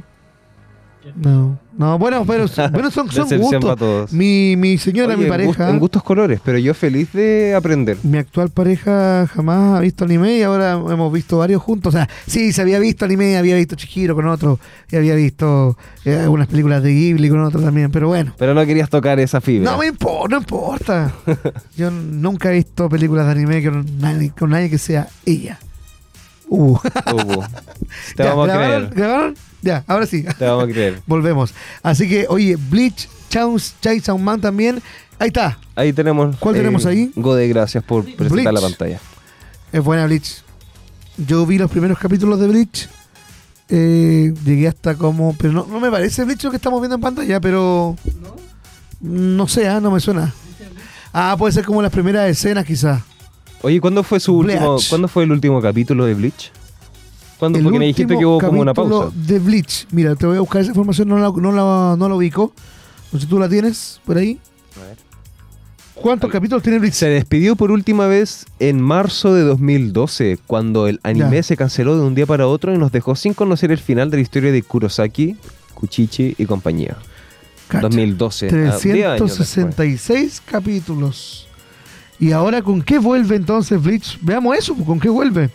[1.17, 3.77] No, no, bueno, pero bueno, son, son gustos.
[3.77, 4.12] todos.
[4.12, 5.69] Mi, mi señora, Oye, mi pareja.
[5.71, 7.99] En gustos colores, pero yo feliz de aprender.
[8.03, 11.95] Mi actual pareja jamás ha visto anime y ahora hemos visto varios juntos.
[11.95, 14.59] O sea, sí, se había visto anime, había visto Chihiro con otro
[14.90, 18.33] y había visto eh, algunas películas de Ghibli con otro también, pero bueno.
[18.38, 19.71] Pero no querías tocar esa fibra.
[19.71, 21.12] No me importa, no importa.
[21.77, 25.59] Yo nunca he visto películas de anime con nadie, con nadie que sea ella.
[26.49, 26.77] Uh.
[27.12, 27.45] Hubo.
[28.17, 28.87] Te Ya, vamos a ¿grabaron?
[28.88, 28.95] creer.
[28.95, 29.35] ¿Grabaron?
[29.64, 30.22] Ya, ahora sí.
[30.38, 31.00] Te vamos a creer.
[31.07, 31.55] Volvemos.
[31.83, 34.83] Así que, oye, Bleach, Chaos, Chainsaw Man también.
[35.18, 35.59] Ahí está.
[35.74, 36.37] Ahí tenemos.
[36.37, 37.11] ¿Cuál tenemos ahí?
[37.16, 38.53] Gode, gracias por presentar Bleach.
[38.53, 39.00] la pantalla.
[39.72, 40.42] Es buena Bleach.
[41.16, 42.88] Yo vi los primeros capítulos de Bleach.
[43.70, 45.35] Eh, llegué hasta como.
[45.38, 47.96] Pero no, no me parece Bleach lo que estamos viendo en pantalla, pero.
[49.00, 50.35] No sé, ah, no me suena.
[51.11, 53.00] Ah, puede ser como las primeras escenas, quizás.
[53.62, 54.77] Oye, ¿cuándo fue su último.
[54.90, 56.53] ¿cuándo fue el último capítulo de Bleach?
[57.45, 57.59] ¿Cuándo?
[57.59, 59.11] El Porque me dijiste que hubo como una pausa.
[59.15, 59.87] De Bleach.
[59.93, 62.53] Mira, te voy a buscar esa información, no la, no la, no la ubico.
[63.13, 64.39] No sé si tú la tienes por ahí.
[64.83, 64.97] A ver.
[65.95, 66.95] ¿Cuántos capítulos tiene Bleach?
[66.95, 71.43] Se despidió por última vez en marzo de 2012, cuando el anime Ya.
[71.45, 74.17] se canceló de un día para otro y nos dejó sin conocer el final de
[74.17, 75.37] la historia de Kurosaki,
[75.75, 76.97] Kuchichi y compañía.
[77.69, 77.83] Cacha.
[77.83, 78.47] 2012.
[78.49, 79.35] ah, 10 años después.
[79.37, 81.47] 366 capítulos.
[82.19, 84.19] ¿Y ahora con qué vuelve entonces Bleach?
[84.21, 85.51] Veamos eso, ¿con qué vuelve?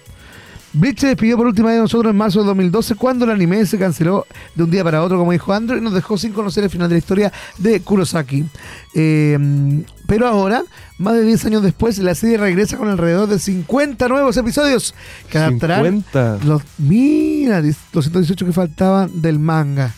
[0.73, 3.65] Bleach se despidió por última vez de nosotros en marzo de 2012 cuando el anime
[3.65, 6.63] se canceló de un día para otro, como dijo Andrew, y nos dejó sin conocer
[6.63, 8.45] el final de la historia de Kurosaki.
[8.93, 10.63] Eh, pero ahora,
[10.97, 14.93] más de 10 años después, la serie regresa con alrededor de 50 nuevos episodios
[15.29, 16.39] que adaptarán 50.
[16.45, 19.93] los, mira, los 118 que faltaban del manga.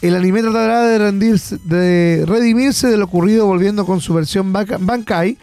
[0.00, 5.36] El anime tratará de, rendirse, de redimirse de lo ocurrido volviendo con su versión Bankai.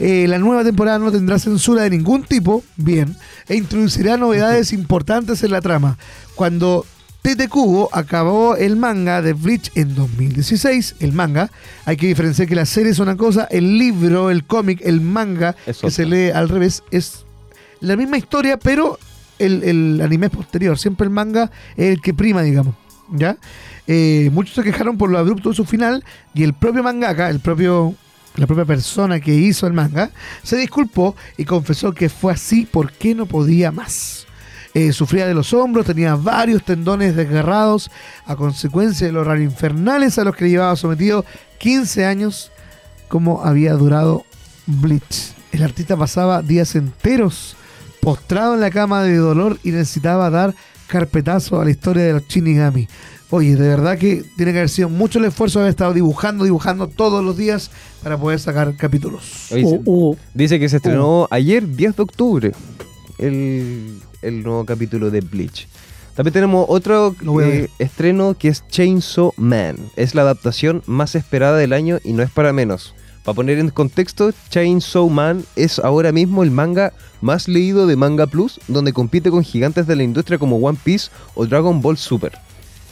[0.00, 3.14] Eh, la nueva temporada no tendrá censura de ningún tipo, bien,
[3.48, 5.98] e introducirá novedades importantes en la trama.
[6.34, 6.86] Cuando
[7.22, 11.50] Tete Kubo acabó el manga de Bleach en 2016, el manga,
[11.84, 15.54] hay que diferenciar que la serie es una cosa, el libro, el cómic, el manga,
[15.66, 17.26] Es que se lee al revés, es
[17.80, 18.98] la misma historia, pero
[19.38, 20.78] el, el anime es posterior.
[20.78, 22.74] Siempre el manga es el que prima, digamos.
[23.12, 23.36] ¿Ya?
[23.92, 27.40] Eh, muchos se quejaron por lo abrupto de su final y el propio mangaka, el
[27.40, 27.96] propio,
[28.36, 30.10] la propia persona que hizo el manga,
[30.42, 34.26] se disculpó y confesó que fue así porque no podía más.
[34.72, 37.90] Eh, sufría de los hombros, tenía varios tendones desgarrados
[38.24, 41.24] a consecuencia de los infernales a los que le llevaba sometido
[41.58, 42.52] 15 años
[43.08, 44.24] como había durado
[44.66, 45.34] Bleach.
[45.50, 47.56] El artista pasaba días enteros
[48.00, 50.54] postrado en la cama de dolor y necesitaba dar
[50.86, 52.88] carpetazo a la historia de los Shinigami.
[53.32, 56.44] Oye, de verdad que tiene que haber sido mucho el esfuerzo de haber estado dibujando,
[56.44, 57.70] dibujando todos los días
[58.02, 59.48] para poder sacar capítulos.
[59.52, 62.52] Oye, Uh, se- uh, Dice que se estrenó ayer, 10 de octubre,
[63.18, 65.68] el, el nuevo capítulo de Bleach.
[66.14, 69.76] También tenemos otro eh, estreno que es Chainsaw Man.
[69.96, 72.94] Es la adaptación más esperada del año y no es para menos.
[73.24, 78.26] Para poner en contexto, Chainsaw Man es ahora mismo el manga más leído de Manga
[78.26, 82.32] Plus, donde compite con gigantes de la industria como One Piece o Dragon Ball Super.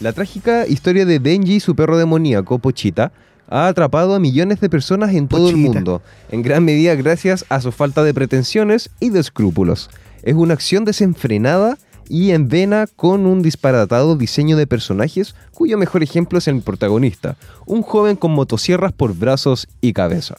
[0.00, 3.10] La trágica historia de Denji y su perro demoníaco, Pochita,
[3.48, 7.60] ha atrapado a millones de personas en todo el mundo, en gran medida gracias a
[7.60, 9.90] su falta de pretensiones y de escrúpulos.
[10.22, 16.04] Es una acción desenfrenada y en vena con un disparatado diseño de personajes cuyo mejor
[16.04, 20.36] ejemplo es el protagonista, un joven con motosierras por brazos y cabeza.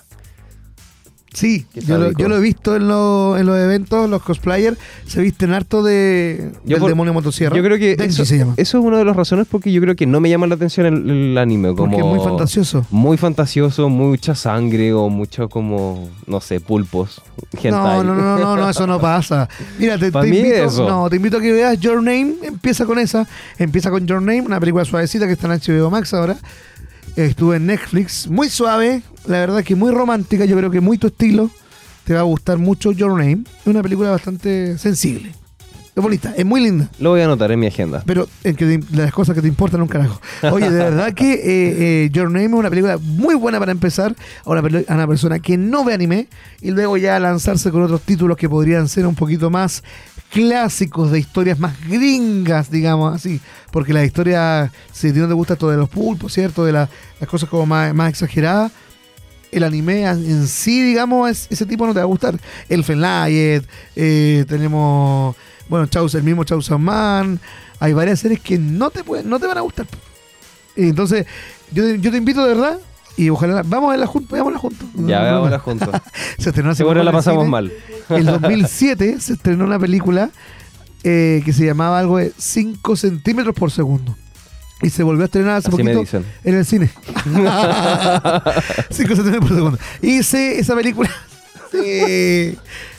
[1.32, 5.22] Sí, yo lo, yo lo he visto en, lo- en los eventos, los cosplayers se
[5.22, 7.56] visten harto de, Yo del por- demonio motosierra.
[7.56, 8.56] Yo creo que Denji eso, se llama.
[8.58, 10.88] eso es una de las razones porque yo creo que no me llama la atención
[10.88, 11.70] el, el anime.
[11.76, 12.84] Como Porque es muy fantasioso.
[12.90, 17.22] Muy fantasioso, mucha sangre o mucho como, no sé, pulpos.
[17.64, 19.48] No, no, no, no, no, eso no pasa.
[19.78, 20.90] Mira, te, invito, eso.
[20.90, 23.28] no, te invito a que veas Your Name, empieza con esa,
[23.60, 26.38] empieza con Your Name, una película suavecita que está en HBO Max ahora.
[27.26, 31.08] Estuve en Netflix, muy suave, la verdad que muy romántica, yo creo que muy tu
[31.08, 31.50] estilo.
[32.06, 33.40] Te va a gustar mucho Your Name.
[33.62, 35.32] Es una película bastante sensible.
[35.96, 36.90] Es bonita, es muy linda.
[36.98, 38.04] Lo voy a anotar en mi agenda.
[38.06, 40.22] Pero en que te- las cosas que te importan un carajo.
[40.52, 41.40] Oye, de verdad que eh,
[42.06, 45.40] eh, Your Name es una película muy buena para empezar a una, a una persona
[45.40, 46.28] que no ve anime
[46.62, 49.84] y luego ya lanzarse con otros títulos que podrían ser un poquito más
[50.32, 53.40] clásicos de historias más gringas, digamos así.
[53.72, 56.66] Porque la historia, si a ti no te gusta todo de los pulpos, ¿cierto?
[56.66, 56.90] De la-
[57.20, 58.72] las cosas como más, más exageradas.
[59.52, 62.40] El anime en sí, digamos, es- ese tipo no te va a gustar.
[62.68, 63.64] El Fenlight,
[63.96, 65.36] eh, tenemos,
[65.68, 67.40] bueno, Chaus, el mismo Chainsaw Man.
[67.80, 69.88] Hay varias series que no te pueden, no te van a gustar.
[70.76, 71.26] Entonces,
[71.72, 72.80] yo, yo te invito de verdad
[73.24, 74.88] y ojalá, vamos a verla juntos, veámosla juntos.
[74.96, 75.90] Ya, veámosla juntos.
[76.38, 77.52] Se estrenó Seguro la en pasamos cine.
[77.52, 77.72] mal.
[78.10, 80.30] El 2007 se estrenó una película
[81.04, 84.16] eh, que se llamaba algo de 5 centímetros por segundo.
[84.82, 86.26] Y se volvió a estrenar hace Así me poquito dicen.
[86.46, 86.90] en el cine.
[88.92, 89.78] 5 centímetros por segundo.
[90.02, 91.10] Hice esa película.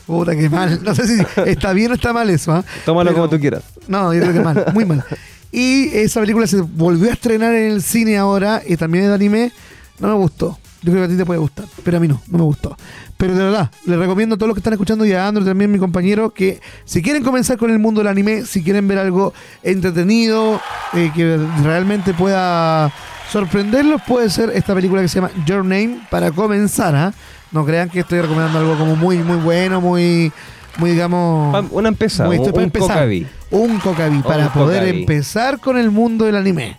[0.06, 0.80] Puta, qué mal.
[0.82, 2.52] No sé si está bien o está mal eso.
[2.52, 2.64] ¿ah?
[2.84, 3.62] Tómalo Pero- como tú quieras.
[3.88, 5.04] No, yo creo que mal, muy mal.
[5.52, 9.14] Y esa película se volvió a estrenar en el cine ahora y también es de
[9.16, 9.52] anime.
[10.00, 10.58] No me gustó.
[10.82, 12.74] Yo creo que a ti te puede gustar, pero a mí no, no me gustó.
[13.18, 15.70] Pero de verdad, les recomiendo a todos los que están escuchando y a Andrew también,
[15.70, 19.34] mi compañero, que si quieren comenzar con el mundo del anime, si quieren ver algo
[19.62, 20.58] entretenido,
[20.94, 22.90] eh, que realmente pueda
[23.30, 26.94] sorprenderlos, puede ser esta película que se llama Your Name para comenzar.
[26.96, 27.12] ¿ah?
[27.52, 30.32] No crean que estoy recomendando algo como muy, muy bueno, muy,
[30.78, 31.52] muy digamos...
[31.52, 33.26] Pa- Una empeza, Muy- un, un cocaví.
[33.50, 35.00] Un cocaví para Un poder cocaví.
[35.00, 36.78] empezar con el mundo del anime.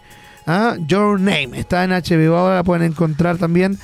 [0.52, 0.76] ¿Ah?
[0.88, 3.78] Your Name está en HBO, ahora la pueden encontrar también.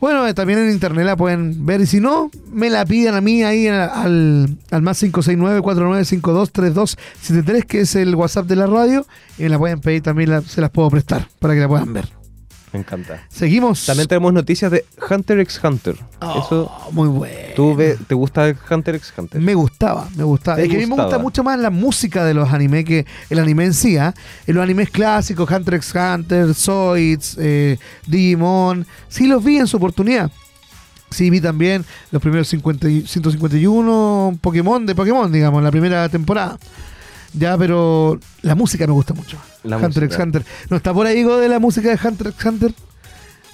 [0.00, 1.82] Bueno, eh, también en internet la pueden ver.
[1.82, 7.94] Y si no, me la piden a mí ahí al, al más 569-4952-3273, que es
[7.96, 9.06] el WhatsApp de la radio.
[9.38, 11.92] Y me la pueden pedir también, la- se las puedo prestar para que la puedan
[11.92, 12.08] ver.
[12.72, 13.26] Me encanta.
[13.28, 13.84] Seguimos.
[13.84, 15.96] También tenemos noticias de Hunter x Hunter.
[16.20, 17.36] Oh, Eso, muy bueno.
[17.56, 19.40] ¿tú ve- te gusta Hunter x Hunter?
[19.40, 20.56] Me gustaba, me gustaba.
[20.56, 23.06] ¿Te Es que a mí me gusta mucho más la música de los animes que
[23.28, 23.96] el anime en sí.
[23.96, 24.14] ¿ah?
[24.46, 29.76] En los animes clásicos, Hunter x Hunter, Zoids, eh, Digimon, sí los vi en su
[29.78, 30.30] oportunidad.
[31.10, 36.56] Sí vi también los primeros 50 y- 151 Pokémon de Pokémon, digamos, la primera temporada.
[37.32, 39.36] Ya, pero la música me gusta mucho.
[39.62, 40.18] La Hunter x.
[40.18, 40.44] Hunter.
[40.68, 42.74] ¿No está por ahí algo de la música de Hunter x Hunter?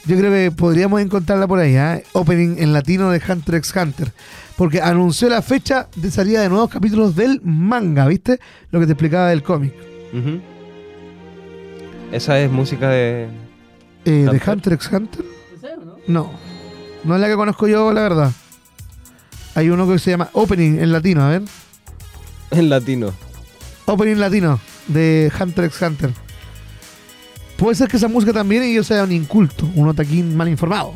[0.06, 2.00] Yo creo que podríamos encontrarla por ahí, ¿ah?
[2.12, 4.12] Opening en latino de Hunter x Hunter.
[4.56, 8.40] Porque anunció la fecha de salida de nuevos capítulos del manga, ¿viste?
[8.70, 9.74] Lo que te explicaba del cómic.
[12.12, 13.28] Esa es música de...
[14.04, 14.72] Eh, ¿De Hunter.
[14.74, 15.24] X Hunter?
[16.06, 16.30] No.
[17.04, 18.32] No es la que conozco yo, la verdad.
[19.56, 21.42] Hay uno que se llama Opening en latino, a ver.
[22.52, 23.12] en latino.
[23.86, 26.10] Opening latino de Hunter x Hunter.
[27.56, 30.94] Puede ser que esa música también y yo sea un inculto, un otaquín mal informado.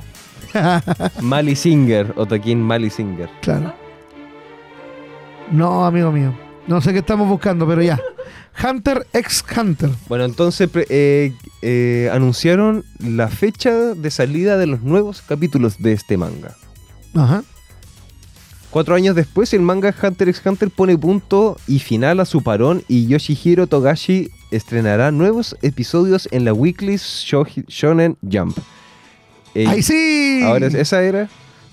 [1.21, 3.31] Mali Singer, Otakin Mali Singer.
[3.41, 3.73] Claro.
[5.51, 6.35] No, amigo mío.
[6.67, 7.99] No sé qué estamos buscando, pero ya.
[8.63, 9.91] Hunter x Hunter.
[10.09, 11.33] Bueno, entonces eh,
[11.63, 16.55] eh, anunciaron la fecha de salida de los nuevos capítulos de este manga.
[17.15, 17.43] Ajá.
[18.71, 22.85] Cuatro años después, el manga Hunter x Hunter pone punto y final a su parón
[22.87, 28.57] y Yoshihiro Togashi estrenará nuevos episodios en la Weekly Shonen Jump.
[29.57, 30.43] Eh, ¡Ahí sí!
[30.45, 31.29] Ahora, ¿esa era?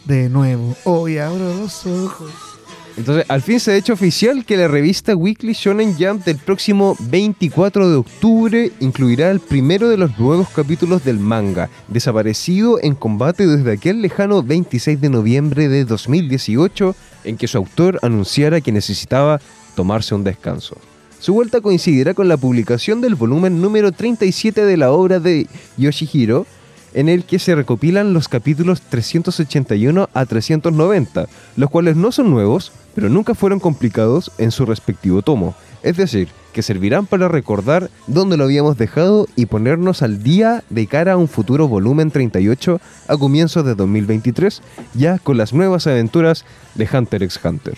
[0.06, 0.76] De nuevo.
[0.86, 2.57] Hoy abro los ojos.
[2.98, 6.96] Entonces, al fin se ha hecho oficial que la revista Weekly Shonen Jump del próximo
[7.00, 13.46] 24 de octubre incluirá el primero de los nuevos capítulos del manga, desaparecido en combate
[13.46, 16.96] desde aquel lejano 26 de noviembre de 2018,
[17.26, 19.40] en que su autor anunciara que necesitaba
[19.76, 20.76] tomarse un descanso.
[21.20, 25.46] Su vuelta coincidirá con la publicación del volumen número 37 de la obra de
[25.78, 26.48] Yoshihiro,
[26.94, 32.72] en el que se recopilan los capítulos 381 a 390, los cuales no son nuevos,
[32.96, 35.56] pero nunca fueron complicados en su respectivo tomo.
[35.84, 40.88] Es decir, que servirán para recordar dónde lo habíamos dejado y ponernos al día de
[40.88, 44.62] cara a un futuro volumen 38 a comienzos de 2023,
[44.96, 47.78] ya con las nuevas aventuras de Hunter x Hunter.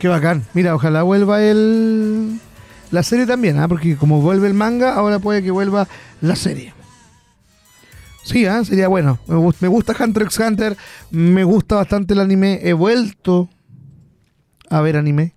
[0.00, 0.44] Qué bacán.
[0.54, 2.40] Mira, ojalá vuelva el
[2.90, 3.68] la serie también, ¿ah?
[3.68, 5.86] porque como vuelve el manga, ahora puede que vuelva
[6.20, 6.74] la serie.
[8.22, 8.64] Sí, ¿ah?
[8.64, 9.18] sería bueno.
[9.26, 10.76] Me, me gusta Hunter x Hunter,
[11.10, 12.60] me gusta bastante el anime.
[12.62, 13.48] He vuelto
[14.68, 15.32] a ver anime.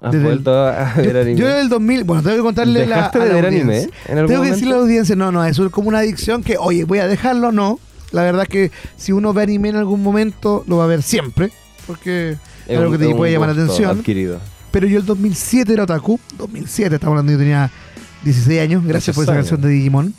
[0.00, 1.36] ¿Has Desde el- vuelto a ver yo, anime?
[1.40, 3.88] yo en el 2000, bueno, tengo que contarle la, ¿Dejaste a de la ver anime
[4.06, 6.42] en algún Tengo que decirle a la audiencia, no, no, eso es como una adicción
[6.42, 7.78] que, oye, voy a dejarlo, no.
[8.12, 11.02] La verdad es que si uno ve anime en algún momento, lo va a ver
[11.02, 11.50] siempre,
[11.86, 13.98] porque es algo un- que te puede llamar la atención.
[13.98, 14.40] Adquirido.
[14.70, 16.18] Pero yo el 2007 era otaku.
[16.36, 17.70] 2007, estamos hablando, yo tenía
[18.24, 19.50] 16 años, gracias Muchos por esa años.
[19.50, 20.14] canción de Digimon.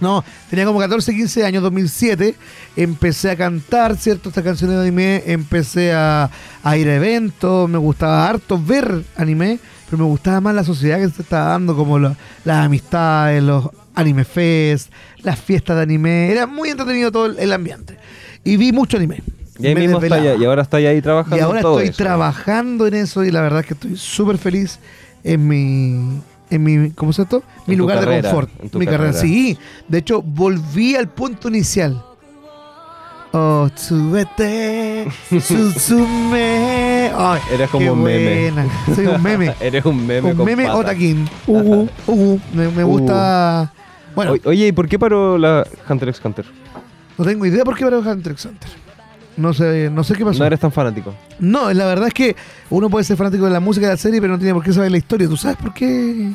[0.00, 2.34] No, tenía como 14, 15 años, 2007.
[2.76, 4.28] Empecé a cantar, ¿cierto?
[4.28, 5.22] Estas canciones de anime.
[5.26, 6.30] Empecé a,
[6.62, 7.68] a ir a eventos.
[7.68, 9.58] Me gustaba harto ver anime.
[9.86, 13.68] Pero me gustaba más la sociedad que se estaba dando, como lo- las amistades, los
[13.94, 14.90] anime fest,
[15.22, 16.30] las fiestas de anime.
[16.32, 17.96] Era muy entretenido todo el, el ambiente.
[18.42, 19.22] Y vi mucho anime.
[19.58, 21.88] Y, ahí mismo está ya- y ahora está ahí trabajando Y ahora en todo estoy
[21.90, 22.02] eso.
[22.02, 24.80] trabajando en eso y la verdad es que estoy súper feliz
[25.22, 26.20] en mi,
[26.56, 27.42] en mi, ¿cómo se esto?
[27.66, 28.50] Mi lugar de confort.
[28.74, 28.90] mi carrera.
[28.90, 29.12] carrera.
[29.12, 32.02] Sí, de hecho volví al punto inicial.
[33.36, 35.08] Oh, súbete,
[35.40, 37.10] Suzume.
[37.16, 38.50] Ay, Eres como un meme.
[38.52, 38.66] buena.
[38.94, 39.54] Soy un meme.
[39.60, 40.80] Eres un meme un con meme patas.
[40.80, 41.28] otakin.
[41.46, 42.40] Ugu, ugu.
[42.52, 43.72] Me, me gusta.
[44.14, 46.44] Bueno, O- Oye, ¿y por qué paró la Hunter x Hunter?
[47.18, 48.70] no tengo idea por qué paró Hunter x Hunter.
[49.36, 50.38] No sé, no sé qué pasó.
[50.38, 51.12] No eres tan fanático.
[51.40, 52.36] No, la verdad es que
[52.70, 54.72] uno puede ser fanático de la música de la serie, pero no tiene por qué
[54.72, 55.28] saber la historia.
[55.28, 56.32] ¿Tú sabes por qué?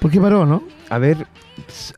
[0.00, 0.62] ¿Por qué paró, no?
[0.90, 1.26] A ver,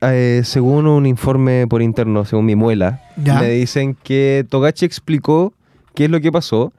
[0.01, 3.41] eh, según un informe por interno, según mi muela, Ya.
[3.41, 5.53] me dicen que Togachi explicó
[5.95, 6.73] qué es lo que pasó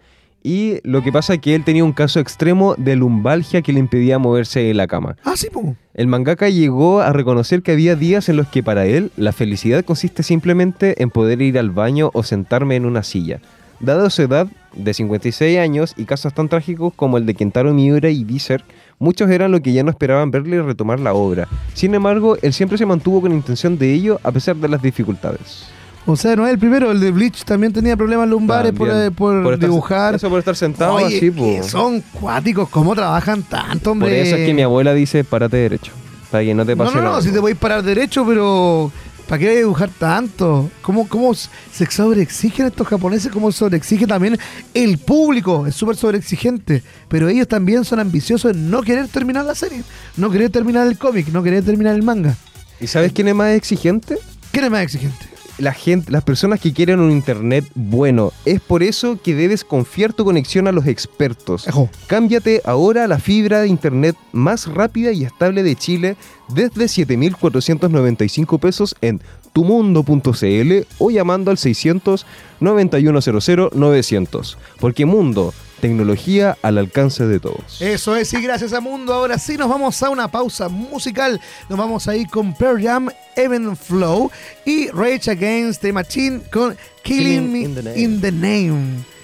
[0.47, 3.79] y lo que pasa es que él tenía un caso extremo de lumbalgia que le
[3.79, 5.17] impedía moverse de la cama.
[5.25, 5.75] Ah, sí, po.
[5.93, 9.83] El mangaka llegó a reconocer que había días en los que para él la felicidad
[9.83, 13.41] consiste simplemente en poder ir al baño o sentarme en una silla.
[13.81, 18.09] Dada su edad de 56 años y casos tan trágicos como el de Kentaro Miura
[18.09, 18.63] y Berserk,
[18.99, 21.49] muchos eran lo que ya no esperaban verle retomar la obra.
[21.73, 25.67] Sin embargo, él siempre se mantuvo con intención de ello a pesar de las dificultades.
[26.09, 29.11] O sea, no es el primero, el de Bleach también tenía problemas lumbares por, eh,
[29.11, 30.15] por estar- dibujar.
[30.15, 31.61] eso por estar sentado Oye, así, po.
[31.63, 34.07] son cuáticos, ¿cómo trabajan tanto, hombre?
[34.09, 35.91] Por eso es que mi abuela dice, párate derecho,
[36.31, 37.21] para que no te No, pase no, no, nada.
[37.21, 38.89] si te voy a parar derecho, pero
[39.27, 40.69] ¿para qué dibujar tanto?
[40.81, 43.29] ¿Cómo, cómo se sobreexigen estos japoneses?
[43.29, 44.37] ¿Cómo sobreexige también
[44.73, 45.67] el público?
[45.67, 46.83] Es súper sobreexigente.
[47.09, 49.83] Pero ellos también son ambiciosos en no querer terminar la serie,
[50.15, 52.37] no querer terminar el cómic, no querer terminar el manga.
[52.79, 54.17] ¿Y sabes quién es más exigente?
[54.53, 55.25] ¿Quién es más exigente?
[55.57, 58.31] La gente, las personas que quieren un internet bueno.
[58.45, 61.67] Es por eso que debes confiar tu conexión a los expertos.
[61.67, 61.89] Ejo.
[62.07, 66.17] Cámbiate ahora a la fibra de internet más rápida y estable de Chile
[66.49, 69.21] desde 7.495 pesos en
[69.53, 72.25] tumundo.cl o llamando al 600
[72.59, 74.57] 9100 900.
[74.79, 77.81] Porque Mundo, tecnología al alcance de todos.
[77.81, 79.13] Eso es, y gracias a Mundo.
[79.13, 81.39] Ahora sí nos vamos a una pausa musical.
[81.69, 84.31] Nos vamos a ir con Pearl Jam, Even Flow
[84.65, 87.99] y Rage Against the Machine con Killing, Killing Me in the Name.
[87.99, 89.17] in the Name.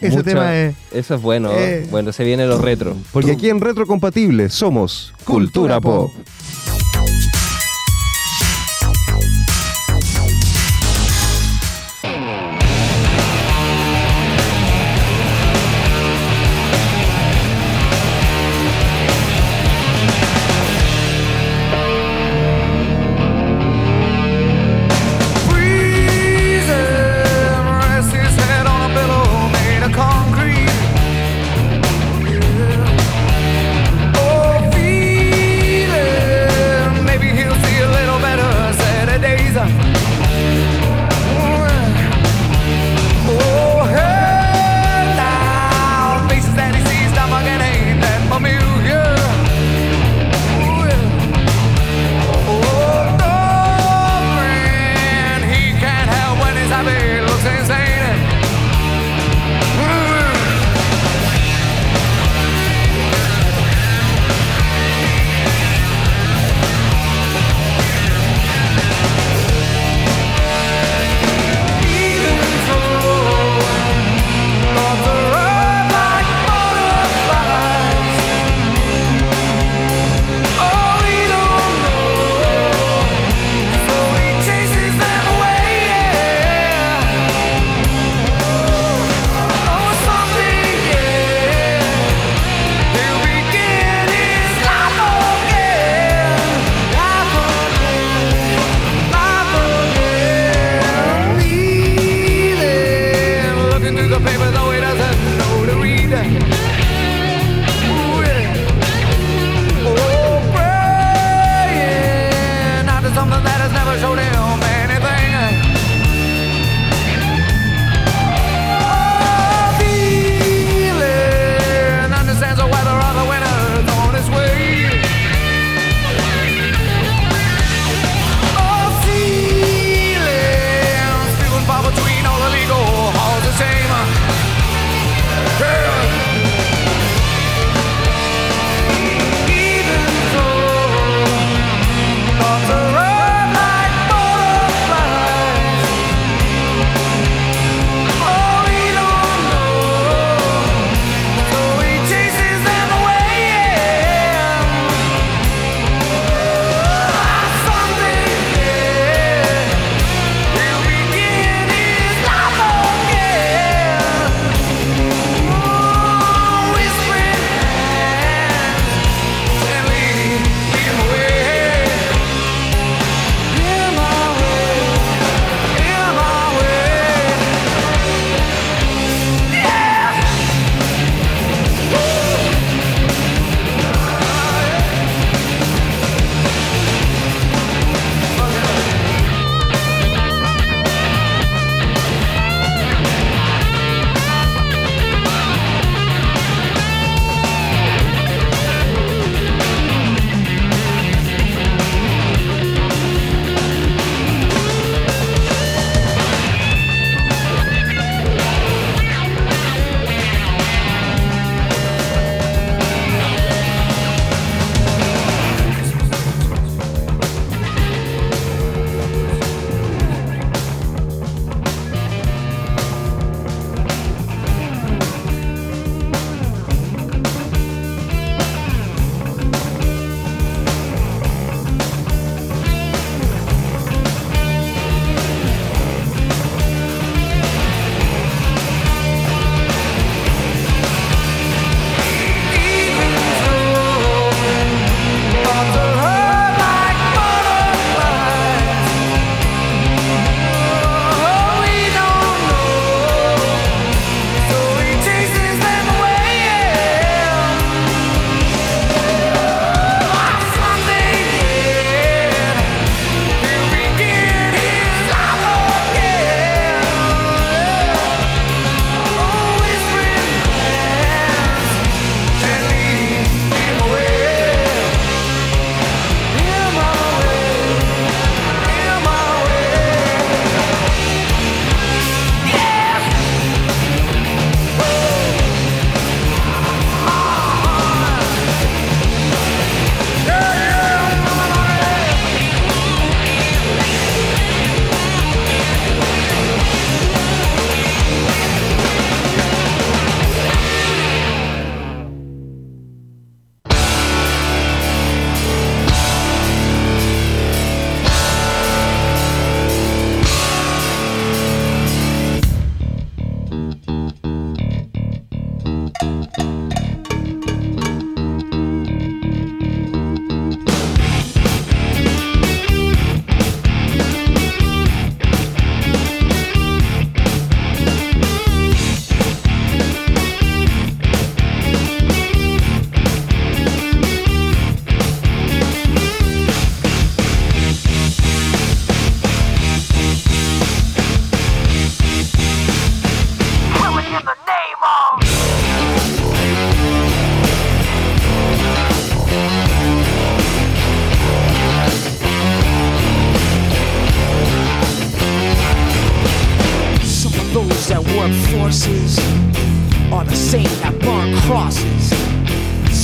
[0.00, 0.74] Ese Mucha- tema es.
[0.90, 1.52] Eso es bueno.
[1.52, 1.86] Eh.
[1.90, 2.96] Bueno, se viene los retro.
[3.12, 6.12] Porque aquí en Retro Compatible somos Cultura Cultura, Pop.
[6.12, 6.26] Pop.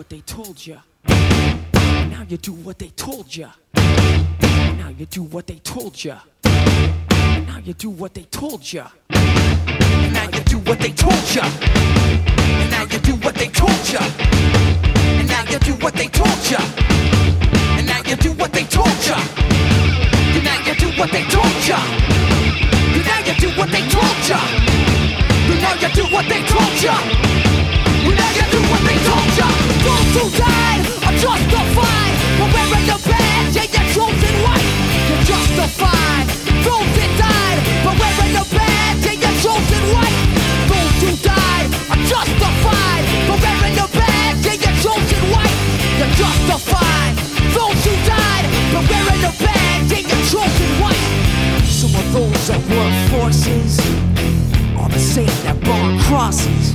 [0.00, 0.78] What they told you.
[1.04, 3.48] Now you do what they told you.
[3.74, 6.14] Now you do what they told you.
[6.42, 8.82] Now you do what they told you.
[9.10, 11.42] Now you do what they told you.
[12.72, 14.00] Now you do what they told you.
[15.10, 16.58] And now you do what they told you.
[17.76, 19.14] And now you do what they told you.
[20.32, 21.76] And now you do what they told you.
[22.96, 24.40] And now you do what they told you.
[25.50, 27.79] And now you do what they told you
[30.12, 34.66] to die are justified When we're in the badge yeah, you're chosen white.
[35.06, 36.26] You're justified
[36.66, 40.16] Those that died When wearing the badge yeah, you're chosen white.
[40.66, 45.56] Those who died are justified When wearing the badge yeah, you're chosen white.
[45.98, 47.14] You're justified
[47.54, 48.44] Those who died
[48.74, 51.06] When wearing the badge yeah, you're chosen white.
[51.70, 53.78] Some of those that work forces
[54.74, 56.74] Are the same that burn crosses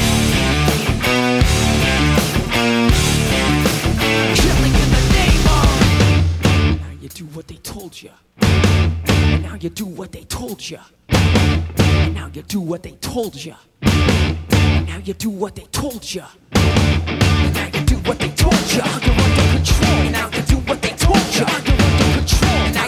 [7.91, 8.11] told you.
[8.41, 10.79] And now you do what they told you.
[11.09, 13.55] And now you do what they told you.
[13.81, 16.23] And now you do what they told you.
[16.53, 18.81] And now you do what they told you.
[19.03, 20.09] You're under control.
[20.11, 21.39] Now you do what they told you.
[21.39, 21.75] You're under
[22.15, 22.73] control.
[22.73, 22.87] Now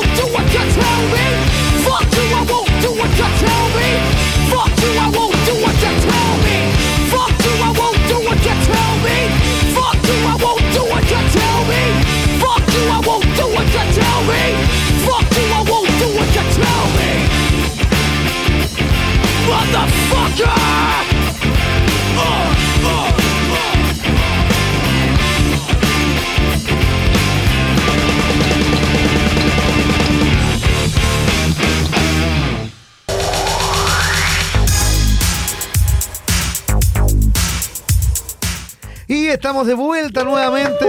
[39.41, 40.85] estamos de vuelta nuevamente.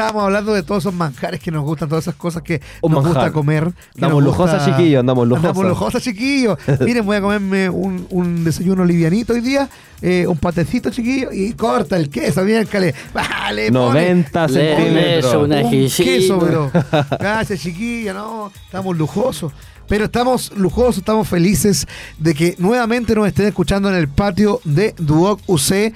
[0.00, 3.04] Estábamos hablando de todos esos manjares que nos gustan, todas esas cosas que Un nos
[3.04, 3.24] manjar.
[3.24, 3.70] gusta comer.
[3.96, 5.48] Andamos nos lujosa, chiquillos, andamos lujosa.
[5.48, 6.58] Andamos lujosa, chiquillos.
[6.80, 9.68] Miren, voy a comerme un, un desayuno livianito hoy día,
[10.00, 12.94] eh, un patecito, chiquillo, y corta el queso, miércale.
[13.12, 15.34] Vale, 90 Le centímetros.
[15.34, 16.70] una un queso, bro.
[17.18, 19.52] Gracias, chiquilla, no, estamos lujosos.
[19.86, 21.86] Pero estamos lujosos, estamos felices
[22.16, 25.92] de que nuevamente nos estén escuchando en el patio de Duoc UC.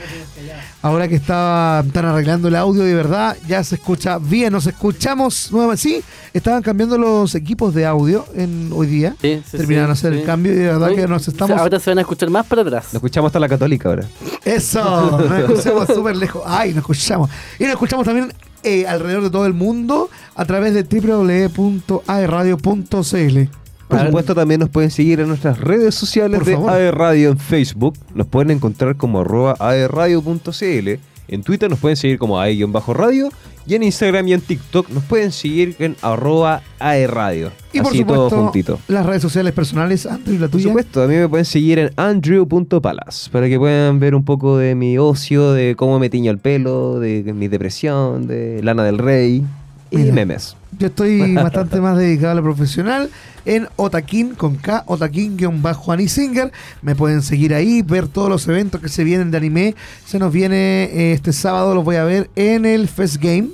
[0.85, 5.51] Ahora que estaba, están arreglando el audio de verdad, ya se escucha bien, nos escuchamos
[5.51, 5.80] nuevamente.
[5.82, 6.03] Sí,
[6.35, 9.16] estaban cambiando los equipos de audio en hoy día.
[9.18, 10.18] Sí, sí, Terminaron sí, hacer sí.
[10.20, 11.59] el cambio y de verdad Hoy- que nos estamos.
[11.59, 12.89] Ahora se van a escuchar más para atrás.
[12.93, 14.05] Lo escuchamos hasta la católica ahora.
[14.45, 16.43] Eso, nos escuchamos súper lejos.
[16.45, 17.30] Ay, nos escuchamos.
[17.59, 23.64] Y nos escuchamos también eh, alrededor de todo el mundo a través de www.aerradio.cl.
[23.99, 26.70] Por supuesto, también nos pueden seguir en nuestras redes sociales Por de favor.
[26.70, 27.95] AE Radio en Facebook.
[28.14, 30.88] Nos pueden encontrar como arroba aerradio.cl.
[31.26, 33.30] En Twitter nos pueden seguir como AE-radio.
[33.66, 37.51] Y en Instagram y en TikTok nos pueden seguir en arroba aerradio.
[37.72, 38.78] Y por Así todo supuesto, juntito.
[38.88, 40.64] las redes sociales personales, Andrew, la Por tuya.
[40.64, 44.74] supuesto, a mí me pueden seguir en andrew.palas para que puedan ver un poco de
[44.74, 49.42] mi ocio, de cómo me tiño el pelo, de mi depresión, de Lana del Rey
[49.95, 50.14] y Mira.
[50.14, 50.57] memes.
[50.78, 53.11] Yo estoy bastante más dedicado a lo profesional
[53.45, 56.53] en Otakin con K, Otakin-Juan Singer.
[56.82, 59.74] Me pueden seguir ahí, ver todos los eventos que se vienen de anime.
[60.07, 63.49] Se nos viene eh, este sábado, los voy a ver en el Fest Game.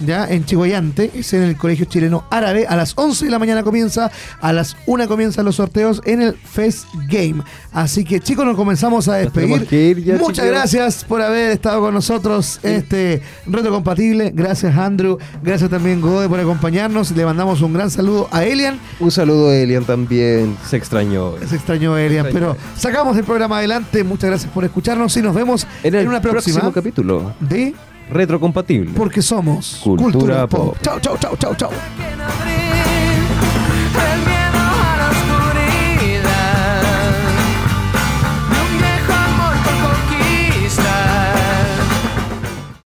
[0.00, 2.66] Ya, en Chihuayante, es en el Colegio Chileno Árabe.
[2.68, 6.34] A las 11 de la mañana comienza, a las 1 comienzan los sorteos en el
[6.34, 7.42] Fest Game.
[7.72, 9.66] Así que, chicos, nos comenzamos a despedir.
[9.66, 10.50] que ir ya, Muchas chiquillos.
[10.50, 14.32] gracias por haber estado con nosotros en este reto compatible.
[14.34, 15.18] Gracias, Andrew.
[15.42, 17.10] Gracias también, Gode, por acompañarnos.
[17.12, 18.80] Le mandamos un gran saludo a Elian.
[18.98, 21.34] Un saludo a Elian también, se extrañó.
[21.48, 24.02] Se extrañó Elian, pero sacamos el programa adelante.
[24.04, 27.74] Muchas gracias por escucharnos y nos vemos En el una próxima próximo capítulo, de
[28.10, 28.92] retrocompatible.
[28.94, 30.74] Porque somos Cultura, Pop.
[30.74, 30.78] Pop.
[30.82, 31.72] Chau, chau, chau, chau, chau.